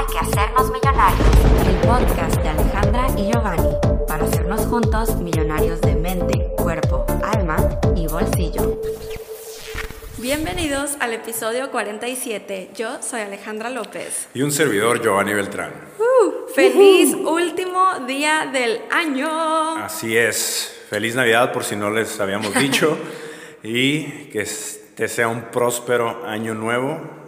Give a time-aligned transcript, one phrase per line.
[0.00, 1.28] Hay que hacernos millonarios.
[1.68, 3.68] El podcast de Alejandra y Giovanni
[4.08, 7.58] para hacernos juntos millonarios de mente, cuerpo, alma
[7.94, 8.80] y bolsillo.
[10.16, 12.70] Bienvenidos al episodio 47.
[12.74, 14.28] Yo soy Alejandra López.
[14.32, 15.72] Y un servidor, Giovanni Beltrán.
[15.98, 19.84] Uh, ¡Feliz último día del año!
[19.84, 20.80] Así es.
[20.88, 22.96] Feliz Navidad por si no les habíamos dicho.
[23.62, 27.19] y que este sea un próspero año nuevo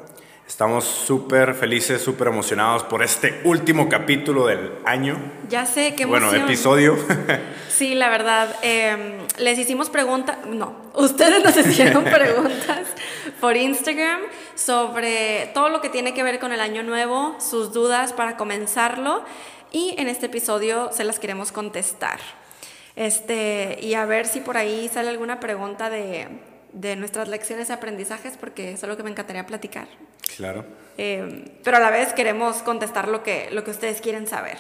[0.53, 5.19] Estamos súper felices, súper emocionados por este último capítulo del año.
[5.49, 6.29] Ya sé, qué emoción.
[6.29, 6.99] Bueno, episodio.
[7.71, 8.55] sí, la verdad.
[8.61, 12.81] Em, les hicimos preguntas, no, ustedes nos hicieron preguntas
[13.41, 14.21] por Instagram
[14.55, 19.25] sobre todo lo que tiene que ver con el año nuevo, sus dudas para comenzarlo.
[19.71, 22.21] Y en este episodio se las queremos contestar.
[22.95, 26.29] Este, y a ver si por ahí sale alguna pregunta de,
[26.73, 29.89] de nuestras lecciones y aprendizajes, porque es algo que me encantaría platicar.
[30.37, 30.65] Claro.
[30.99, 34.59] Eh, pero a la vez queremos contestar lo que, lo que ustedes quieren saber.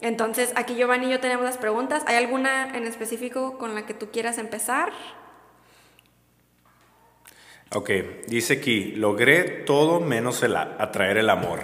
[0.00, 2.04] Entonces, aquí Giovanni y yo tenemos las preguntas.
[2.06, 4.92] ¿Hay alguna en específico con la que tú quieras empezar?
[7.74, 7.90] Ok,
[8.28, 11.60] dice aquí, logré todo menos el atraer el amor.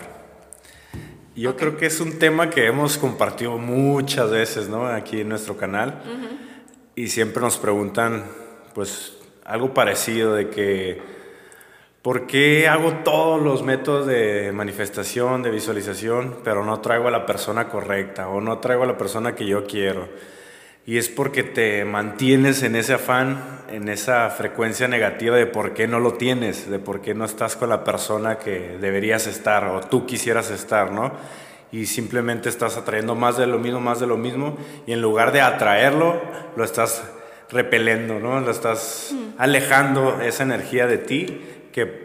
[1.34, 4.86] Yo creo que es un tema que hemos compartido muchas veces, ¿no?
[4.86, 6.02] Aquí en nuestro canal.
[6.94, 8.24] Y siempre nos preguntan,
[8.74, 9.13] pues,
[9.44, 11.14] algo parecido de que
[12.04, 17.24] ¿Por qué hago todos los métodos de manifestación, de visualización, pero no traigo a la
[17.24, 20.10] persona correcta o no traigo a la persona que yo quiero?
[20.84, 25.88] Y es porque te mantienes en ese afán, en esa frecuencia negativa de por qué
[25.88, 29.80] no lo tienes, de por qué no estás con la persona que deberías estar o
[29.80, 31.10] tú quisieras estar, ¿no?
[31.72, 35.32] Y simplemente estás atrayendo más de lo mismo, más de lo mismo, y en lugar
[35.32, 36.20] de atraerlo,
[36.54, 37.02] lo estás
[37.55, 38.41] repelendo, ¿no?
[38.41, 39.41] Lo estás mm.
[39.41, 41.41] alejando esa energía de ti
[41.72, 42.05] que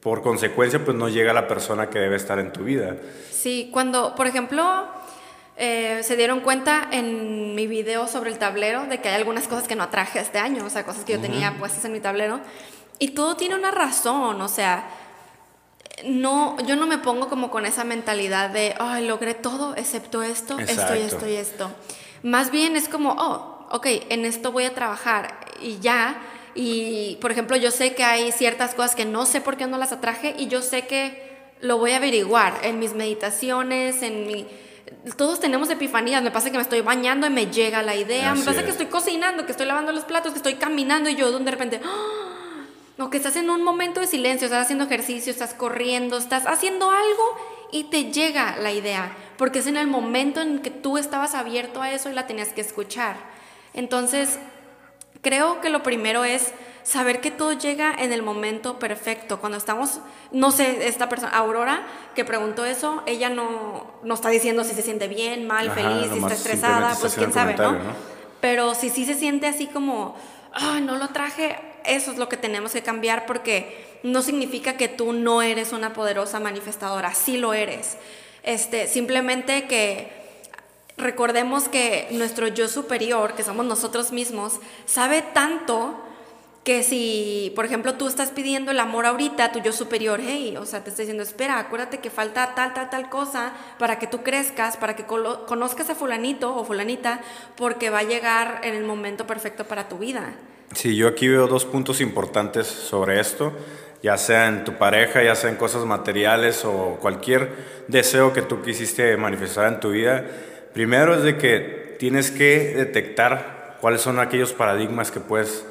[0.00, 2.96] por consecuencia pues no llega a la persona que debe estar en tu vida.
[3.30, 4.86] Sí, cuando, por ejemplo,
[5.56, 9.66] eh, se dieron cuenta en mi video sobre el tablero de que hay algunas cosas
[9.66, 12.40] que no atraje este año, o sea, cosas que yo tenía puestas en mi tablero,
[13.00, 14.88] y todo tiene una razón, o sea,
[16.04, 20.58] no, yo no me pongo como con esa mentalidad de, ay, logré todo excepto esto,
[20.60, 21.70] esto y esto y esto.
[22.22, 26.20] Más bien es como, oh, ok, en esto voy a trabajar y ya
[26.60, 29.78] y, por ejemplo, yo sé que hay ciertas cosas que no sé por qué no
[29.78, 34.44] las atraje y yo sé que lo voy a averiguar en mis meditaciones, en mi...
[35.16, 38.42] Todos tenemos epifanías, me pasa que me estoy bañando y me llega la idea, me
[38.42, 41.50] pasa que estoy cocinando, que estoy lavando los platos, que estoy caminando y yo de
[41.50, 41.80] repente...
[41.84, 42.24] ¡ah!
[43.00, 46.90] O que estás en un momento de silencio, estás haciendo ejercicio, estás corriendo, estás haciendo
[46.90, 51.36] algo y te llega la idea, porque es en el momento en que tú estabas
[51.36, 53.37] abierto a eso y la tenías que escuchar.
[53.74, 54.38] Entonces,
[55.22, 56.52] Creo que lo primero es
[56.84, 59.40] saber que todo llega en el momento perfecto.
[59.40, 59.98] Cuando estamos,
[60.30, 61.82] no sé, esta persona, Aurora,
[62.14, 66.18] que preguntó eso, ella no, no está diciendo si se siente bien, mal, feliz, si
[66.18, 67.76] está estresada, pues quién sabe, ¿no?
[68.40, 70.16] Pero si sí se siente así como,
[70.52, 74.86] ay, no lo traje, eso es lo que tenemos que cambiar porque no significa que
[74.86, 77.96] tú no eres una poderosa manifestadora, sí lo eres.
[78.44, 80.17] Este, simplemente que
[80.98, 86.04] recordemos que nuestro yo superior, que somos nosotros mismos, sabe tanto
[86.64, 90.66] que si, por ejemplo, tú estás pidiendo el amor ahorita, tu yo superior, hey, o
[90.66, 94.22] sea, te está diciendo, espera, acuérdate que falta tal, tal, tal cosa para que tú
[94.22, 97.20] crezcas, para que conozcas a fulanito o fulanita,
[97.56, 100.34] porque va a llegar en el momento perfecto para tu vida.
[100.74, 103.54] Sí, yo aquí veo dos puntos importantes sobre esto,
[104.02, 108.60] ya sea en tu pareja, ya sea en cosas materiales o cualquier deseo que tú
[108.60, 110.26] quisiste manifestar en tu vida
[110.78, 115.66] Primero es de que tienes que detectar cuáles son aquellos paradigmas que puedes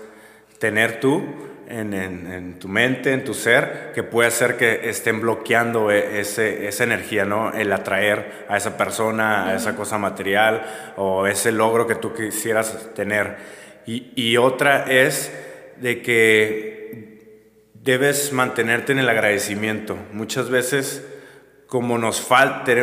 [0.59, 1.23] tener tú
[1.69, 6.83] en, tu mente, en tu ser, que puede hacer que estén bloqueando e, ese, esa
[6.83, 7.53] energía, ¿no?
[7.53, 10.65] El atraer a esa persona, a esa cosa material
[10.97, 13.37] o ese logro que tú quisieras tener.
[13.85, 15.31] Y, y otra es
[15.77, 19.97] de que debes mantenerte en el agradecimiento.
[20.11, 21.07] Muchas veces,
[21.65, 22.73] como nos falta,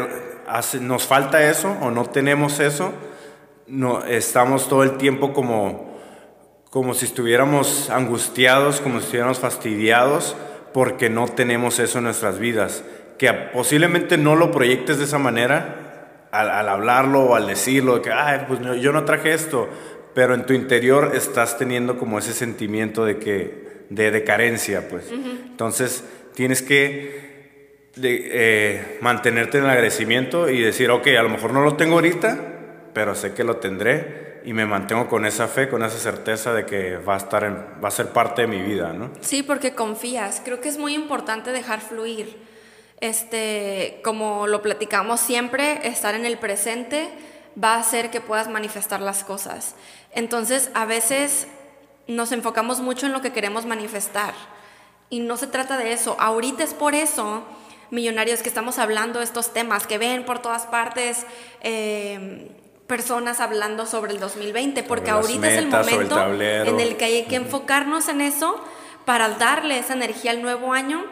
[0.80, 2.92] nos falta eso o no tenemos eso,
[3.66, 5.98] no, estamos todo el tiempo como,
[6.70, 10.36] como si estuviéramos angustiados, como si estuviéramos fastidiados
[10.74, 12.84] porque no tenemos eso en nuestras vidas.
[13.16, 18.44] Que posiblemente no lo proyectes de esa manera al, hablarlo o al decirlo, que Ay,
[18.48, 19.68] pues yo no traje esto,
[20.14, 25.10] pero en tu interior estás teniendo como ese sentimiento de que de, carencia, pues.
[25.12, 26.04] Entonces
[26.34, 27.33] tienes que
[27.96, 31.94] de, eh, mantenerte en el agradecimiento y decir, ok, a lo mejor no lo tengo
[31.94, 32.38] ahorita,
[32.92, 36.66] pero sé que lo tendré y me mantengo con esa fe, con esa certeza de
[36.66, 39.10] que va a, estar en, va a ser parte de mi vida, ¿no?
[39.20, 40.42] Sí, porque confías.
[40.44, 42.36] Creo que es muy importante dejar fluir.
[43.00, 47.08] Este, como lo platicamos siempre, estar en el presente
[47.62, 49.74] va a hacer que puedas manifestar las cosas.
[50.12, 51.46] Entonces, a veces
[52.06, 54.34] nos enfocamos mucho en lo que queremos manifestar
[55.10, 56.16] y no se trata de eso.
[56.18, 57.44] Ahorita es por eso,
[57.94, 61.24] millonarios, que estamos hablando de estos temas, que ven por todas partes
[61.62, 62.50] eh,
[62.86, 67.36] personas hablando sobre el 2020, porque ahorita es el momento en el que hay que
[67.36, 68.62] enfocarnos en eso
[69.04, 71.04] para darle esa energía al nuevo año,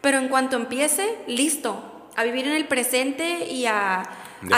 [0.00, 4.02] pero en cuanto empiece, listo, a vivir en el presente y a,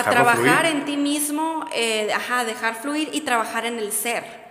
[0.04, 4.44] trabajar en ti mismo, eh, ajá, dejar fluir y trabajar en el ser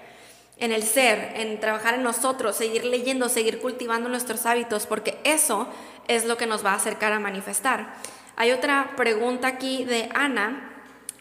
[0.58, 5.68] en el ser, en trabajar en nosotros, seguir leyendo, seguir cultivando nuestros hábitos, porque eso
[6.08, 7.94] es lo que nos va a acercar a manifestar.
[8.36, 10.70] Hay otra pregunta aquí de Ana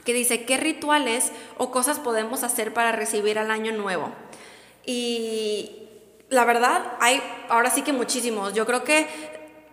[0.05, 4.13] que dice, ¿qué rituales o cosas podemos hacer para recibir al año nuevo?
[4.85, 5.89] Y
[6.29, 8.55] la verdad, hay ahora sí que muchísimos.
[8.55, 9.07] Yo creo que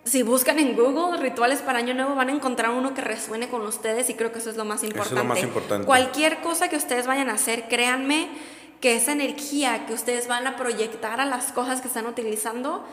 [0.04, 3.62] si buscan en Google rituales para Año Nuevo, van a encontrar uno que resuene con
[3.62, 5.14] ustedes y creo que eso es lo más importante.
[5.14, 5.86] Eso es lo más importante.
[5.86, 8.28] Cualquier cosa que ustedes vayan a hacer, créanme
[8.80, 12.84] que esa energía que ustedes van a proyectar a las cosas que están utilizando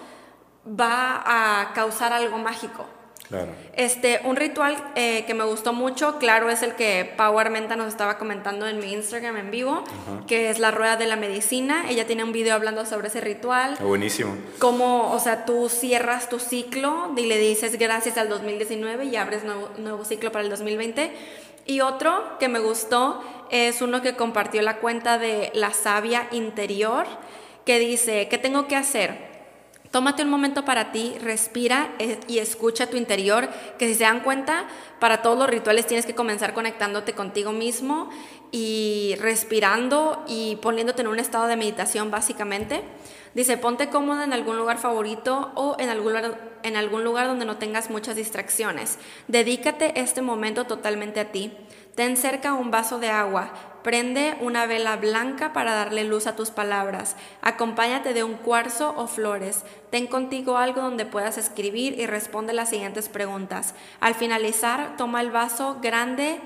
[0.67, 2.85] va a causar algo mágico.
[3.29, 3.51] Claro.
[3.73, 7.87] Este, un ritual eh, que me gustó mucho, claro, es el que Power Menta nos
[7.87, 9.83] estaba comentando en mi Instagram en vivo,
[10.27, 11.89] que es la rueda de la medicina.
[11.89, 13.75] Ella tiene un video hablando sobre ese ritual.
[13.81, 14.35] buenísimo.
[14.59, 19.43] Cómo, o sea, tú cierras tu ciclo y le dices gracias al 2019 y abres
[19.43, 21.11] nuevo, nuevo ciclo para el 2020.
[21.65, 23.21] Y otro que me gustó
[23.51, 27.05] es uno que compartió la cuenta de La Sabia Interior,
[27.65, 29.27] que dice, ¿qué tengo que hacer?
[29.91, 34.19] Tómate un momento para ti, respira eh, y escucha tu interior, que si se dan
[34.19, 34.67] cuenta,
[34.99, 38.09] para todos los rituales tienes que comenzar conectándote contigo mismo
[38.51, 42.83] y respirando y poniéndote en un estado de meditación básicamente.
[43.37, 47.45] Dice, ponte cómoda en algún lugar favorito o en algún lugar, en algún lugar donde
[47.45, 48.97] no tengas muchas distracciones.
[49.27, 51.53] Dedícate este momento totalmente a ti.
[51.93, 53.53] Ten cerca un vaso de agua.
[53.83, 57.15] Prende una vela blanca para darle luz a tus palabras.
[57.43, 59.63] Acompáñate de un cuarzo o flores.
[59.91, 63.75] Ten contigo algo donde puedas escribir y responde las siguientes preguntas.
[63.99, 66.41] Al finalizar, toma el vaso grande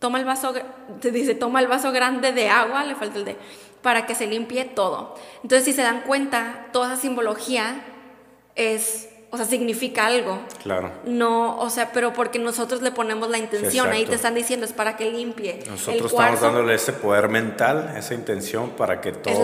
[0.00, 0.52] toma el vaso,
[1.02, 3.38] dice, toma el vaso grande de agua, le falta el de,
[3.84, 5.14] para que se limpie todo.
[5.42, 7.84] Entonces, si se dan cuenta, toda esa simbología
[8.56, 10.38] es o sea, significa algo.
[10.62, 10.92] Claro.
[11.04, 14.72] No, o sea, pero porque nosotros le ponemos la intención, ahí te están diciendo, es
[14.72, 15.64] para que limpie.
[15.68, 19.34] Nosotros estamos dándole ese poder mental, esa intención para que todo...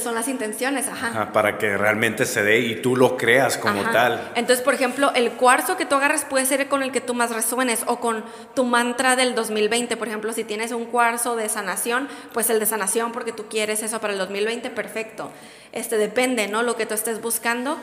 [0.00, 1.32] son las intenciones, ajá.
[1.32, 4.30] Para que realmente se dé y tú lo creas como tal.
[4.36, 7.34] Entonces, por ejemplo, el cuarzo que tú agarres puede ser con el que tú más
[7.34, 8.24] resuenes o con
[8.54, 9.96] tu mantra del 2020.
[9.96, 13.82] Por ejemplo, si tienes un cuarzo de sanación, pues el de sanación porque tú quieres
[13.82, 15.30] eso para el 2020, perfecto.
[15.72, 16.62] Este depende, ¿no?
[16.62, 17.76] Lo que tú estés buscando.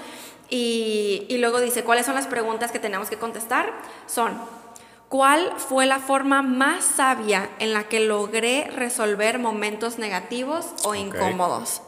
[0.50, 3.74] Y, luego dice, ¿cuáles son las preguntas que tenemos que contestar?
[4.06, 4.40] Son,
[5.10, 11.82] ¿cuál fue la forma más sabia en la que logré resolver momentos negativos o incómodos?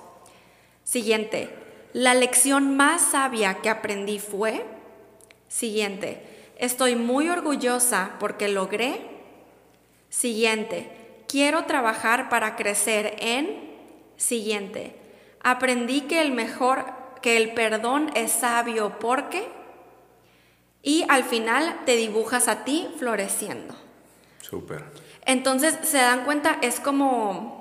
[0.84, 1.56] Siguiente,
[1.94, 4.66] ¿la lección más sabia que aprendí fue?
[5.48, 9.02] Siguiente, estoy muy orgullosa porque logré.
[10.10, 13.70] Siguiente, quiero trabajar para crecer en.
[14.18, 14.96] Siguiente,
[15.42, 19.48] aprendí que el mejor que el perdón es sabio porque
[20.82, 23.76] y al final te dibujas a ti floreciendo.
[24.42, 24.84] Súper.
[25.26, 27.60] Entonces, se dan cuenta, es como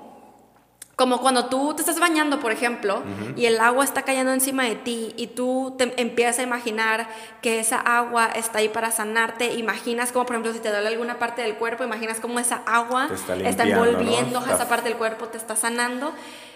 [0.99, 3.01] como cuando tú te estás bañando, por ejemplo,
[3.37, 7.07] y el agua está cayendo encima de ti y tú te empiezas a imaginar
[7.41, 11.17] que esa agua está ahí para sanarte, imaginas como, por ejemplo, si te duele alguna
[11.17, 13.07] parte del cuerpo, imaginas cómo esa agua
[13.45, 16.11] está, envolviendo a esa parte del cuerpo, te está sanando.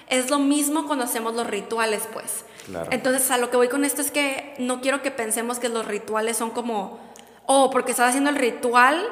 [0.09, 2.45] Es lo mismo cuando hacemos los rituales, pues.
[2.91, 5.85] Entonces, a lo que voy con esto es que no quiero que pensemos que los
[5.85, 6.99] rituales son como,
[7.45, 9.05] oh, porque estás haciendo el ritual,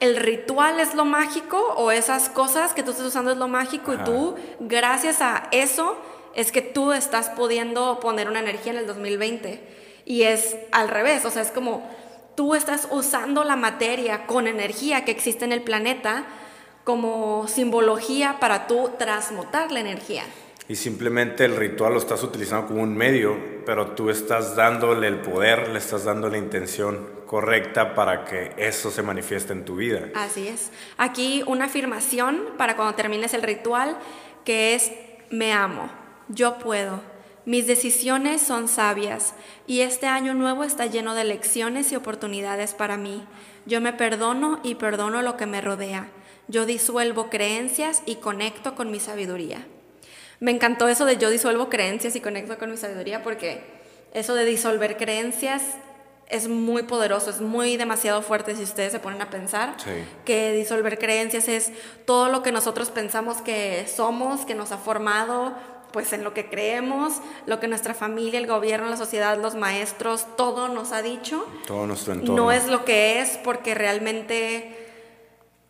[0.00, 3.92] el ritual es lo mágico o esas cosas que tú estás usando es lo mágico
[3.94, 5.96] y tú, gracias a eso,
[6.34, 9.78] es que tú estás pudiendo poner una energía en el 2020.
[10.06, 11.88] Y es al revés, o sea, es como
[12.34, 16.24] tú estás usando la materia con energía que existe en el planeta
[16.84, 20.24] como simbología para tú transmutar la energía.
[20.68, 25.20] Y simplemente el ritual lo estás utilizando como un medio, pero tú estás dándole el
[25.20, 30.08] poder, le estás dando la intención correcta para que eso se manifieste en tu vida.
[30.14, 30.70] Así es.
[30.96, 33.96] Aquí una afirmación para cuando termines el ritual
[34.44, 34.92] que es
[35.28, 35.90] me amo,
[36.28, 37.00] yo puedo,
[37.46, 39.34] mis decisiones son sabias
[39.66, 43.24] y este año nuevo está lleno de lecciones y oportunidades para mí.
[43.66, 46.08] Yo me perdono y perdono lo que me rodea.
[46.50, 49.64] Yo disuelvo creencias y conecto con mi sabiduría.
[50.40, 53.62] Me encantó eso de yo disuelvo creencias y conecto con mi sabiduría porque
[54.14, 55.62] eso de disolver creencias
[56.28, 59.90] es muy poderoso, es muy demasiado fuerte si ustedes se ponen a pensar Sí.
[60.24, 61.72] que disolver creencias es
[62.04, 65.54] todo lo que nosotros pensamos que somos, que nos ha formado,
[65.92, 67.14] pues en lo que creemos,
[67.46, 71.46] lo que nuestra familia, el gobierno, la sociedad, los maestros, todo nos ha dicho.
[71.66, 72.36] Todo nuestro entorno.
[72.44, 74.79] No es lo que es porque realmente,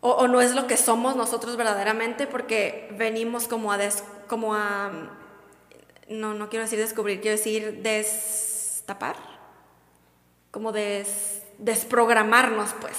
[0.01, 4.53] o, o no es lo que somos nosotros verdaderamente porque venimos como a, des- como
[4.55, 4.91] a,
[6.09, 9.15] no, no quiero decir descubrir, quiero decir destapar,
[10.51, 12.93] como des, desprogramarnos pues.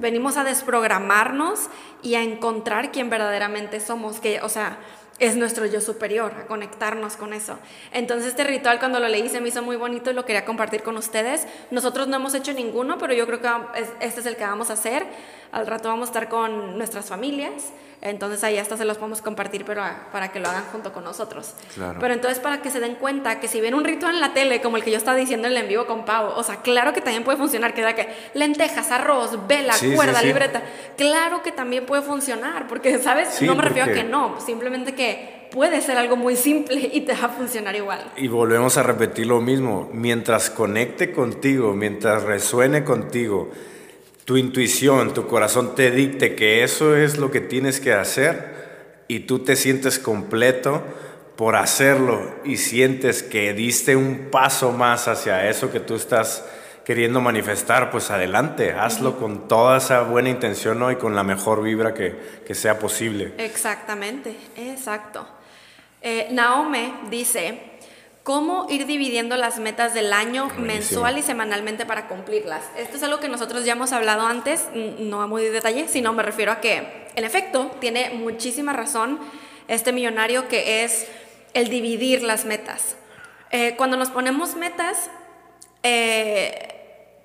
[0.00, 1.68] Venimos a desprogramarnos
[2.02, 4.78] y a encontrar quién verdaderamente somos, que, o sea,
[5.18, 7.58] es nuestro yo superior, a conectarnos con eso.
[7.92, 10.82] Entonces este ritual cuando lo leí se me hizo muy bonito y lo quería compartir
[10.82, 11.46] con ustedes.
[11.70, 13.48] Nosotros no hemos hecho ninguno, pero yo creo que
[13.80, 15.04] es- este es el que vamos a hacer.
[15.52, 19.66] Al rato vamos a estar con nuestras familias, entonces ahí hasta se los podemos compartir,
[19.66, 21.52] pero a- para que lo hagan junto con nosotros.
[21.74, 21.98] Claro.
[22.00, 24.62] Pero entonces para que se den cuenta que si ven un ritual en la tele,
[24.62, 26.94] como el que yo estaba diciendo en el en vivo con Pau, o sea, claro
[26.94, 30.26] que también puede funcionar, que era que lentejas, arroz, vela, Sí, cuerda, sí.
[30.26, 30.62] libreta,
[30.96, 33.40] claro que también puede funcionar, porque, ¿sabes?
[33.42, 35.11] No me refiero a que no, simplemente que
[35.50, 38.12] puede ser algo muy simple y te va a funcionar igual.
[38.16, 39.90] Y volvemos a repetir lo mismo.
[39.92, 43.50] Mientras conecte contigo, mientras resuene contigo,
[44.24, 49.20] tu intuición, tu corazón te dicte que eso es lo que tienes que hacer y
[49.20, 50.82] tú te sientes completo
[51.36, 56.44] por hacerlo y sientes que diste un paso más hacia eso que tú estás
[56.84, 60.90] queriendo manifestar, pues adelante, hazlo con toda esa buena intención ¿no?
[60.90, 63.34] y con la mejor vibra que, que sea posible.
[63.38, 65.26] Exactamente, exacto.
[66.00, 67.60] Eh, Naome dice,
[68.24, 70.66] ¿cómo ir dividiendo las metas del año Buenísimo.
[70.66, 72.64] mensual y semanalmente para cumplirlas?
[72.76, 76.24] Esto es algo que nosotros ya hemos hablado antes, no a muy detalle, sino me
[76.24, 79.20] refiero a que, en efecto, tiene muchísima razón
[79.68, 81.06] este millonario que es
[81.54, 82.96] el dividir las metas.
[83.52, 85.10] Eh, cuando nos ponemos metas,
[85.82, 86.71] eh,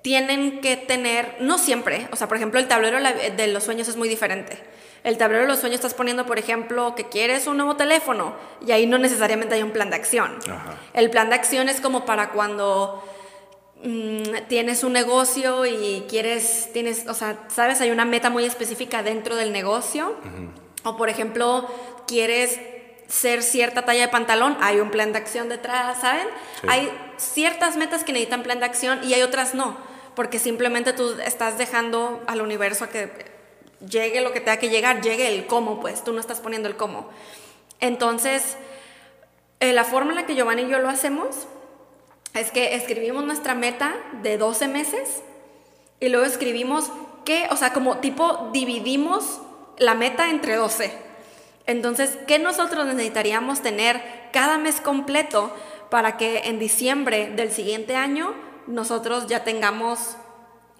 [0.08, 3.96] tienen que tener, no siempre, o sea, por ejemplo, el tablero de los sueños es
[3.96, 4.58] muy diferente.
[5.04, 8.34] El tablero de los sueños estás poniendo, por ejemplo, que quieres un nuevo teléfono
[8.66, 10.38] y ahí no necesariamente hay un plan de acción.
[10.50, 10.78] Ajá.
[10.94, 13.04] El plan de acción es como para cuando
[13.84, 19.02] mm, tienes un negocio y quieres, tienes, o sea, sabes, hay una meta muy específica
[19.02, 20.16] dentro del negocio.
[20.84, 21.68] O por ejemplo,
[22.06, 22.58] quieres
[23.08, 26.28] ser cierta talla de pantalón, hay un plan de acción detrás, ¿saben?
[26.62, 26.66] Sí.
[26.70, 29.76] Hay ciertas metas que necesitan plan de acción y hay otras no,
[30.18, 33.08] porque simplemente tú estás dejando al universo a que
[33.88, 36.74] llegue lo que tenga que llegar, llegue el cómo, pues tú no estás poniendo el
[36.74, 37.08] cómo.
[37.78, 38.56] Entonces,
[39.60, 41.46] eh, la forma en la que Giovanni y yo lo hacemos
[42.34, 43.94] es que escribimos nuestra meta
[44.24, 45.22] de 12 meses
[46.00, 46.90] y luego escribimos
[47.24, 49.40] qué, o sea, como tipo dividimos
[49.76, 50.90] la meta entre 12.
[51.66, 55.54] Entonces, ¿qué nosotros necesitaríamos tener cada mes completo
[55.90, 60.16] para que en diciembre del siguiente año nosotros ya tengamos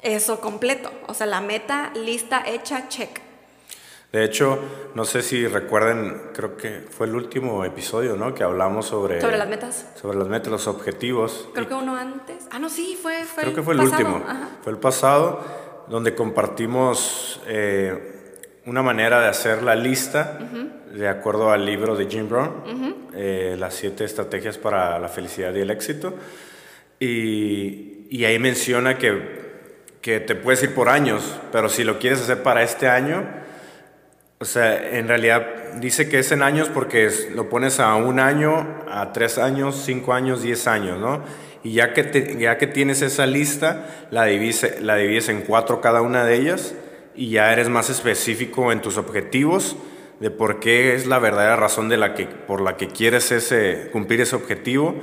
[0.03, 0.91] eso completo?
[1.09, 3.21] O sea, la meta lista, hecha, check.
[4.13, 4.59] De hecho,
[4.95, 8.35] no sé si recuerden, creo que fue el último episodio, ¿no?
[8.35, 9.21] Que hablamos sobre...
[9.21, 9.87] Sobre las metas.
[10.01, 11.49] Sobre las metas, los objetivos.
[11.53, 12.47] Creo Y que uno antes.
[12.51, 13.99] Ah, no, sí, fue, fue creo que fue el pasado.
[13.99, 14.25] último.
[14.27, 14.49] Ajá.
[14.63, 15.45] Fue el pasado,
[15.89, 20.39] donde compartimos eh, una manera de hacer la lista,
[20.91, 25.61] de acuerdo al libro de Jim Brown, eh, las siete estrategias para la felicidad y
[25.61, 26.15] el éxito.
[27.01, 29.39] Y, y ahí menciona que,
[30.01, 33.27] que te puedes ir por años, pero si lo quieres hacer para este año,
[34.41, 38.21] o sea, en realidad dice que es en años porque es- lo pones a un
[38.21, 41.23] año, a tres años, cinco años, diez años, ¿no?
[41.65, 45.81] Y ya que, te- ya que tienes esa lista, la divides, la divides en cuatro
[45.81, 46.75] cada una de ellas
[47.17, 49.77] y ya eres más específico en tus objetivos
[50.21, 53.89] de por qué es la verdadera razón de la que, por la que quieres ese,
[53.93, 54.95] cumplir ese objetivo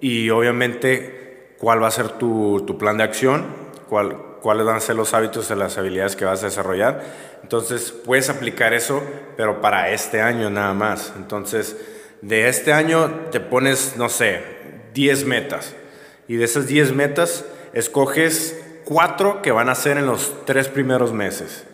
[0.00, 1.29] y obviamente
[1.60, 3.44] cuál va a ser tu, tu plan de acción,
[3.88, 7.04] cuál, cuáles van a ser los hábitos y las habilidades que vas a desarrollar.
[7.42, 9.02] Entonces puedes aplicar eso,
[9.36, 11.12] pero para este año nada más.
[11.16, 11.76] Entonces,
[12.22, 14.42] de este año te pones, no sé,
[14.94, 15.74] 10 metas.
[16.28, 21.12] Y de esas 10 metas, escoges cuatro que van a ser en los tres primeros
[21.12, 21.64] meses.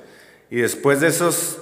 [0.50, 1.59] Y después de esos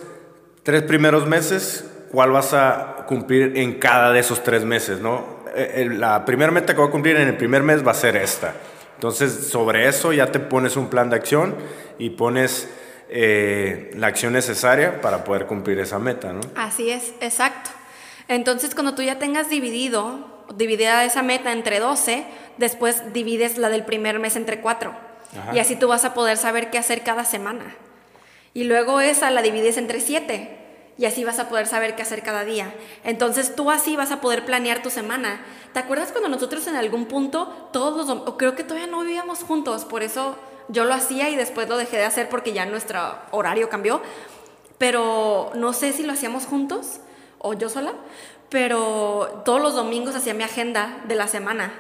[0.62, 5.00] tres primeros meses, ¿cuál vas a cumplir en cada de esos tres meses?
[5.00, 5.33] ¿no?
[5.54, 8.16] Eh, La primera meta que voy a cumplir en el primer mes va a ser
[8.16, 8.54] esta.
[8.94, 11.54] Entonces, sobre eso ya te pones un plan de acción
[11.98, 12.68] y pones
[13.08, 16.32] eh, la acción necesaria para poder cumplir esa meta.
[16.32, 16.40] ¿no?
[16.56, 17.70] Así es, exacto.
[18.28, 22.24] Entonces, cuando tú ya tengas dividido, dividida esa meta entre 12,
[22.56, 24.94] después divides la del primer mes entre 4.
[25.38, 25.54] Ajá.
[25.54, 27.76] Y así tú vas a poder saber qué hacer cada semana.
[28.54, 30.63] Y luego esa la divides entre 7.
[30.96, 32.72] Y así vas a poder saber qué hacer cada día.
[33.02, 35.44] Entonces tú así vas a poder planear tu semana.
[35.72, 39.40] ¿Te acuerdas cuando nosotros en algún punto, todos los, o creo que todavía no vivíamos
[39.40, 40.36] juntos, por eso
[40.68, 43.00] yo lo hacía y después lo dejé de hacer porque ya nuestro
[43.32, 44.00] horario cambió,
[44.78, 47.00] pero no sé si lo hacíamos juntos
[47.38, 47.92] o yo sola,
[48.48, 51.72] pero todos los domingos hacía mi agenda de la semana.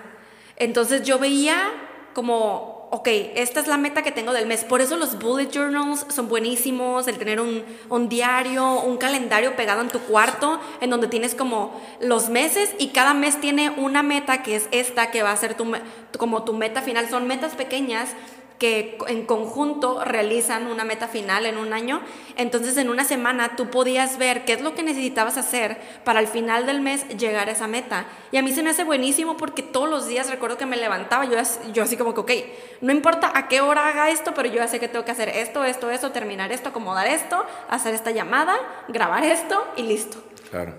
[0.56, 1.72] Entonces yo veía
[2.14, 4.62] como ok, esta es la meta que tengo del mes.
[4.62, 9.88] Por eso los bullet journals son buenísimos, el tener un, diario, un calendario pegado en
[9.88, 14.54] tu cuarto, en donde tienes como los meses y cada mes tiene una meta que
[14.54, 15.72] es esta, que va a ser tu,
[16.18, 17.10] como tu meta final.
[17.10, 18.10] Son metas pequeñas
[18.58, 22.00] que en conjunto realizan una meta final en un año.
[22.36, 26.28] Entonces en una semana tú podías ver qué es lo que necesitabas hacer para al
[26.28, 28.06] final del mes llegar a esa meta.
[28.32, 31.24] Y a mí se me hace buenísimo porque todos los días recuerdo que me levantaba,
[31.24, 31.36] yo,
[31.72, 32.32] yo así como que, ok,
[32.80, 35.28] no importa a qué hora haga esto, pero yo ya sé que tengo que hacer
[35.28, 38.56] esto, esto, esto, terminar esto, acomodar esto, hacer esta llamada,
[38.88, 40.33] grabar esto y listo.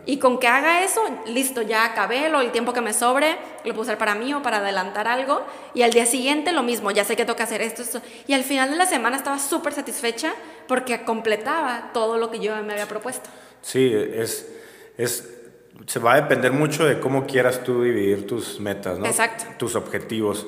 [0.05, 3.73] Y con que haga eso, listo, ya acabé, lo, el tiempo que me sobre, lo
[3.73, 5.45] puedo usar para mí o para adelantar algo.
[5.73, 8.01] Y al día siguiente lo mismo, ya sé que que hacer esto, esto.
[8.27, 10.33] Y al final de la semana estaba súper satisfecha
[10.67, 13.29] porque completaba todo lo que yo me había propuesto.
[13.61, 14.47] Sí, es,
[14.97, 15.29] es,
[15.87, 19.05] se va a depender mucho de cómo quieras tú dividir tus metas, ¿no?
[19.05, 19.45] Exacto.
[19.57, 20.47] Tus objetivos,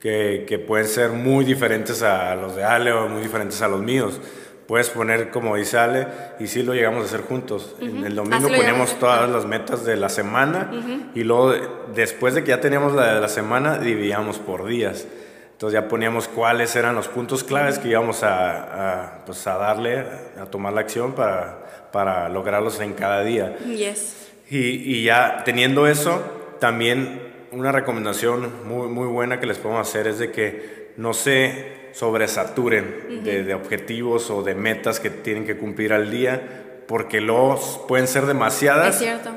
[0.00, 3.80] que, que pueden ser muy diferentes a los de Ale o muy diferentes a los
[3.80, 4.20] míos
[4.66, 6.06] puedes poner, como dice Ale,
[6.40, 7.76] y sí lo llegamos a hacer juntos.
[7.80, 10.70] En el domingo poníamos todas las metas de la semana
[11.14, 11.54] y luego
[11.94, 15.06] después de que ya teníamos la de la semana, dividíamos por días.
[15.52, 20.04] Entonces ya poníamos cuáles eran los puntos claves que íbamos a, pues a darle,
[20.40, 23.56] a tomar la acción para, para lograrlos en cada día.
[23.58, 24.32] Yes.
[24.50, 26.20] Y, y ya teniendo eso,
[26.58, 31.83] también una recomendación muy, muy buena que les podemos hacer es de que no se
[31.94, 38.08] sobresaturen de, objetivos o de metas que tienen que cumplir al día, porque los pueden
[38.08, 38.96] ser demasiadas.
[38.96, 39.30] Es cierto.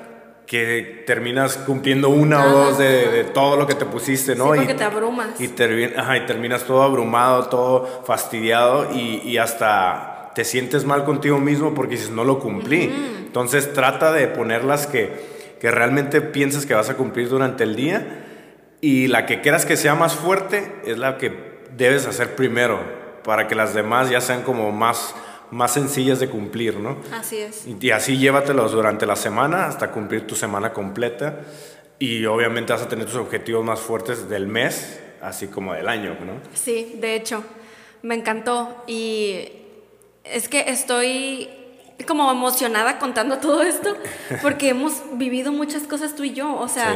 [0.47, 4.53] Que terminas cumpliendo una o dos de, todo lo que te pusiste, ¿no?
[4.53, 5.39] Sí, porque te abrumas.
[5.39, 11.73] Y, y, terminas todo abrumado, todo fastidiado y, y, hasta te sientes mal contigo mismo
[11.73, 12.91] porque dices, no lo cumplí.
[13.25, 15.11] Entonces trata de ponerlas que,
[15.59, 18.23] que realmente piensas que vas a cumplir durante el día
[18.79, 22.79] y la que quieras que sea más fuerte es la que debes hacer primero
[23.23, 25.13] para que las demás ya sean como más,
[25.51, 26.97] más sencillas de cumplir, ¿no?
[27.13, 27.65] Así es.
[27.67, 31.41] Y, así llévatelos durante la semana hasta cumplir tu semana completa
[31.99, 36.17] y obviamente vas a tener tus objetivos más fuertes del mes, así como del año,
[36.25, 36.39] ¿no?
[36.53, 37.43] Sí, de hecho,
[38.01, 39.49] me encantó y
[40.23, 41.49] es que estoy
[42.07, 43.95] como emocionada contando todo esto
[44.41, 46.95] porque hemos vivido muchas cosas tú y yo, o sea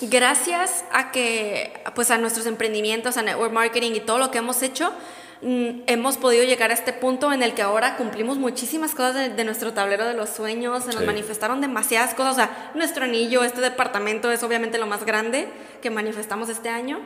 [0.00, 4.62] gracias a que, pues a nuestros emprendimientos, a network marketing y todo lo que hemos
[4.62, 4.92] hecho,
[5.42, 9.44] mm, hemos podido llegar a este punto en el que ahora cumplimos muchísimas cosas de,
[9.44, 13.60] nuestro tablero de los sueños, se nos manifestaron demasiadas cosas, o sea, nuestro anillo, este
[13.60, 15.48] departamento es obviamente lo más grande
[15.80, 17.00] que manifestamos este año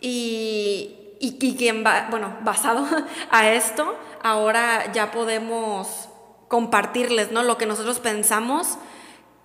[0.00, 2.86] y, y, y bueno, basado
[3.30, 6.08] a esto, ahora ya podemos
[6.48, 7.42] compartirles, ¿no?
[7.42, 8.76] Lo que nosotros pensamos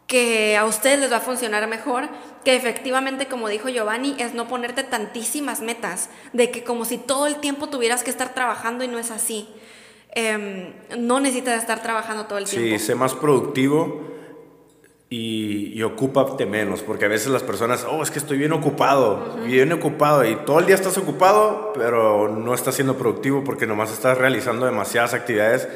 [0.07, 2.07] que a ustedes les va a funcionar mejor,
[2.45, 7.27] que efectivamente, como dijo Giovanni, es no ponerte tantísimas metas, de que como si todo
[7.27, 9.49] el tiempo tuvieras que estar trabajando y no es así.
[10.11, 12.79] Em, no necesitas estar trabajando todo el tiempo.
[12.79, 14.01] Sí, sé más productivo
[15.09, 19.37] y, y, ocúpate menos, porque a veces las personas, oh, es que estoy bien ocupado,
[19.45, 23.91] bien ocupado, y todo el día estás ocupado, pero no estás siendo productivo porque nomás
[23.91, 25.67] estás realizando demasiadas actividades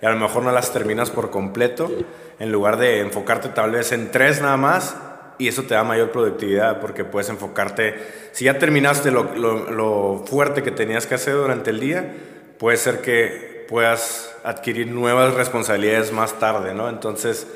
[0.00, 1.90] y a lo mejor no las terminas por completo,
[2.38, 4.96] en lugar de enfocarte tal vez en tres nada más,
[5.38, 7.94] y eso te da mayor productividad porque puedes enfocarte,
[8.32, 12.14] si ya terminaste lo, lo, lo fuerte que tenías que hacer durante el día,
[12.58, 16.88] puede ser que puedas adquirir nuevas responsabilidades más tarde, ¿no?
[16.88, 17.46] Entonces,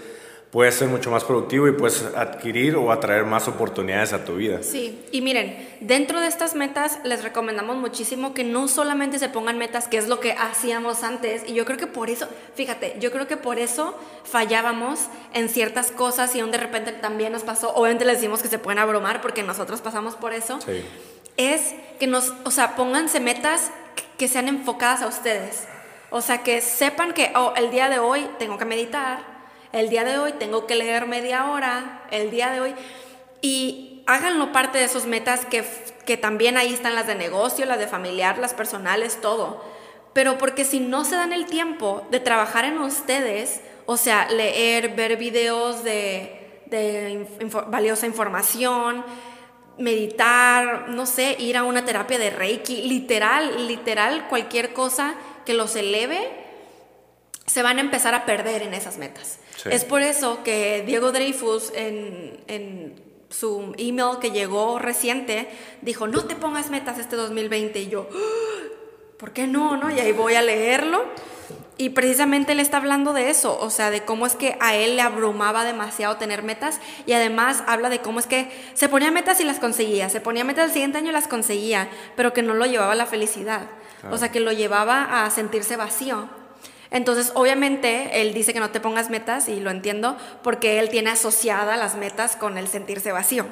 [0.54, 4.62] puedes ser mucho más productivo y puedes adquirir o atraer más oportunidades a tu vida.
[4.62, 9.58] Sí, y miren, dentro de estas metas les recomendamos muchísimo que no solamente se pongan
[9.58, 13.10] metas, que es lo que hacíamos antes, y yo creo que por eso, fíjate, yo
[13.10, 17.74] creo que por eso fallábamos en ciertas cosas y aún de repente también nos pasó,
[17.74, 20.84] obviamente les decimos que se pueden abrumar porque nosotros pasamos por eso, sí.
[21.36, 23.72] es que nos, o sea, pónganse metas
[24.16, 25.64] que sean enfocadas a ustedes.
[26.10, 29.33] O sea, que sepan que, oh, el día de hoy tengo que meditar,
[29.74, 32.74] el día de hoy tengo que leer media hora, el día de hoy,
[33.42, 35.64] y háganlo parte de sus metas que,
[36.06, 39.62] que también ahí están las de negocio, las de familiar, las personales, todo.
[40.12, 44.94] Pero porque si no se dan el tiempo de trabajar en ustedes, o sea, leer,
[44.94, 47.26] ver videos de, de
[47.66, 49.04] valiosa información,
[49.76, 55.74] meditar, no sé, ir a una terapia de Reiki, literal, literal, cualquier cosa que los
[55.74, 56.30] eleve
[57.46, 59.40] se van a empezar a perder en esas metas.
[59.64, 59.70] Sí.
[59.72, 62.94] Es por eso que Diego Dreyfus en, en
[63.30, 65.48] su email que llegó reciente
[65.82, 68.68] dijo, no te pongas metas este 2020 y yo, "Ah,
[69.18, 69.76] ¿por qué no?
[69.76, 69.90] no?
[69.90, 71.04] Y ahí voy a leerlo.
[71.76, 74.94] Y precisamente él está hablando de eso, o sea, de cómo es que a él
[74.94, 79.40] le abrumaba demasiado tener metas y además habla de cómo es que se ponía metas
[79.40, 82.54] y las conseguía, se ponía metas el siguiente año y las conseguía, pero que no
[82.54, 83.62] lo llevaba a la felicidad,
[84.08, 86.28] o sea, que lo llevaba a sentirse vacío.
[86.90, 91.10] Entonces, obviamente, él dice que no te pongas metas y lo entiendo porque él tiene
[91.10, 93.46] asociada las metas con el sentirse vacío.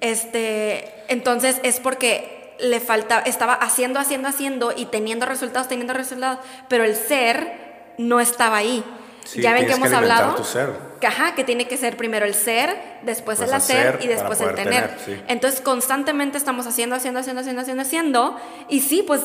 [0.00, 6.38] Este, entonces es porque le falta, estaba haciendo, haciendo, haciendo y teniendo resultados, teniendo resultados,
[6.68, 8.84] pero el ser no estaba ahí.
[9.24, 10.70] Sí, ya ven que que hemos alimentar hablado tu ser.
[11.00, 14.08] que, ajá, que tiene que ser primero el ser, después Pues el hacer hacer y
[14.08, 14.96] después el tener.
[14.96, 15.22] tener, sí.
[15.28, 19.20] Entonces constantemente estamos haciendo, haciendo, haciendo, haciendo, haciendo, haciendo y sí, pues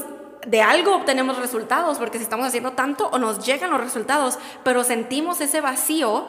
[0.45, 4.83] de algo obtenemos resultados, porque si estamos haciendo tanto o nos llegan los resultados, pero
[4.83, 6.25] sentimos ese vacío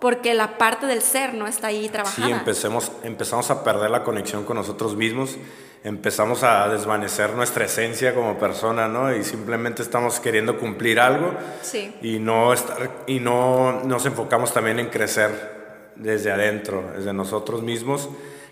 [0.00, 2.26] porque la parte del ser no está ahí trabajada.
[2.26, 5.36] Sí, empecemos, empezamos a perder la conexión con nosotros mismos,
[5.82, 9.14] empezamos a desvanecer nuestra esencia como persona, ¿no?
[9.14, 11.92] Y simplemente estamos queriendo cumplir algo Sí.
[12.00, 18.08] y no estar, y no nos enfocamos también en crecer desde adentro, desde nosotros mismos,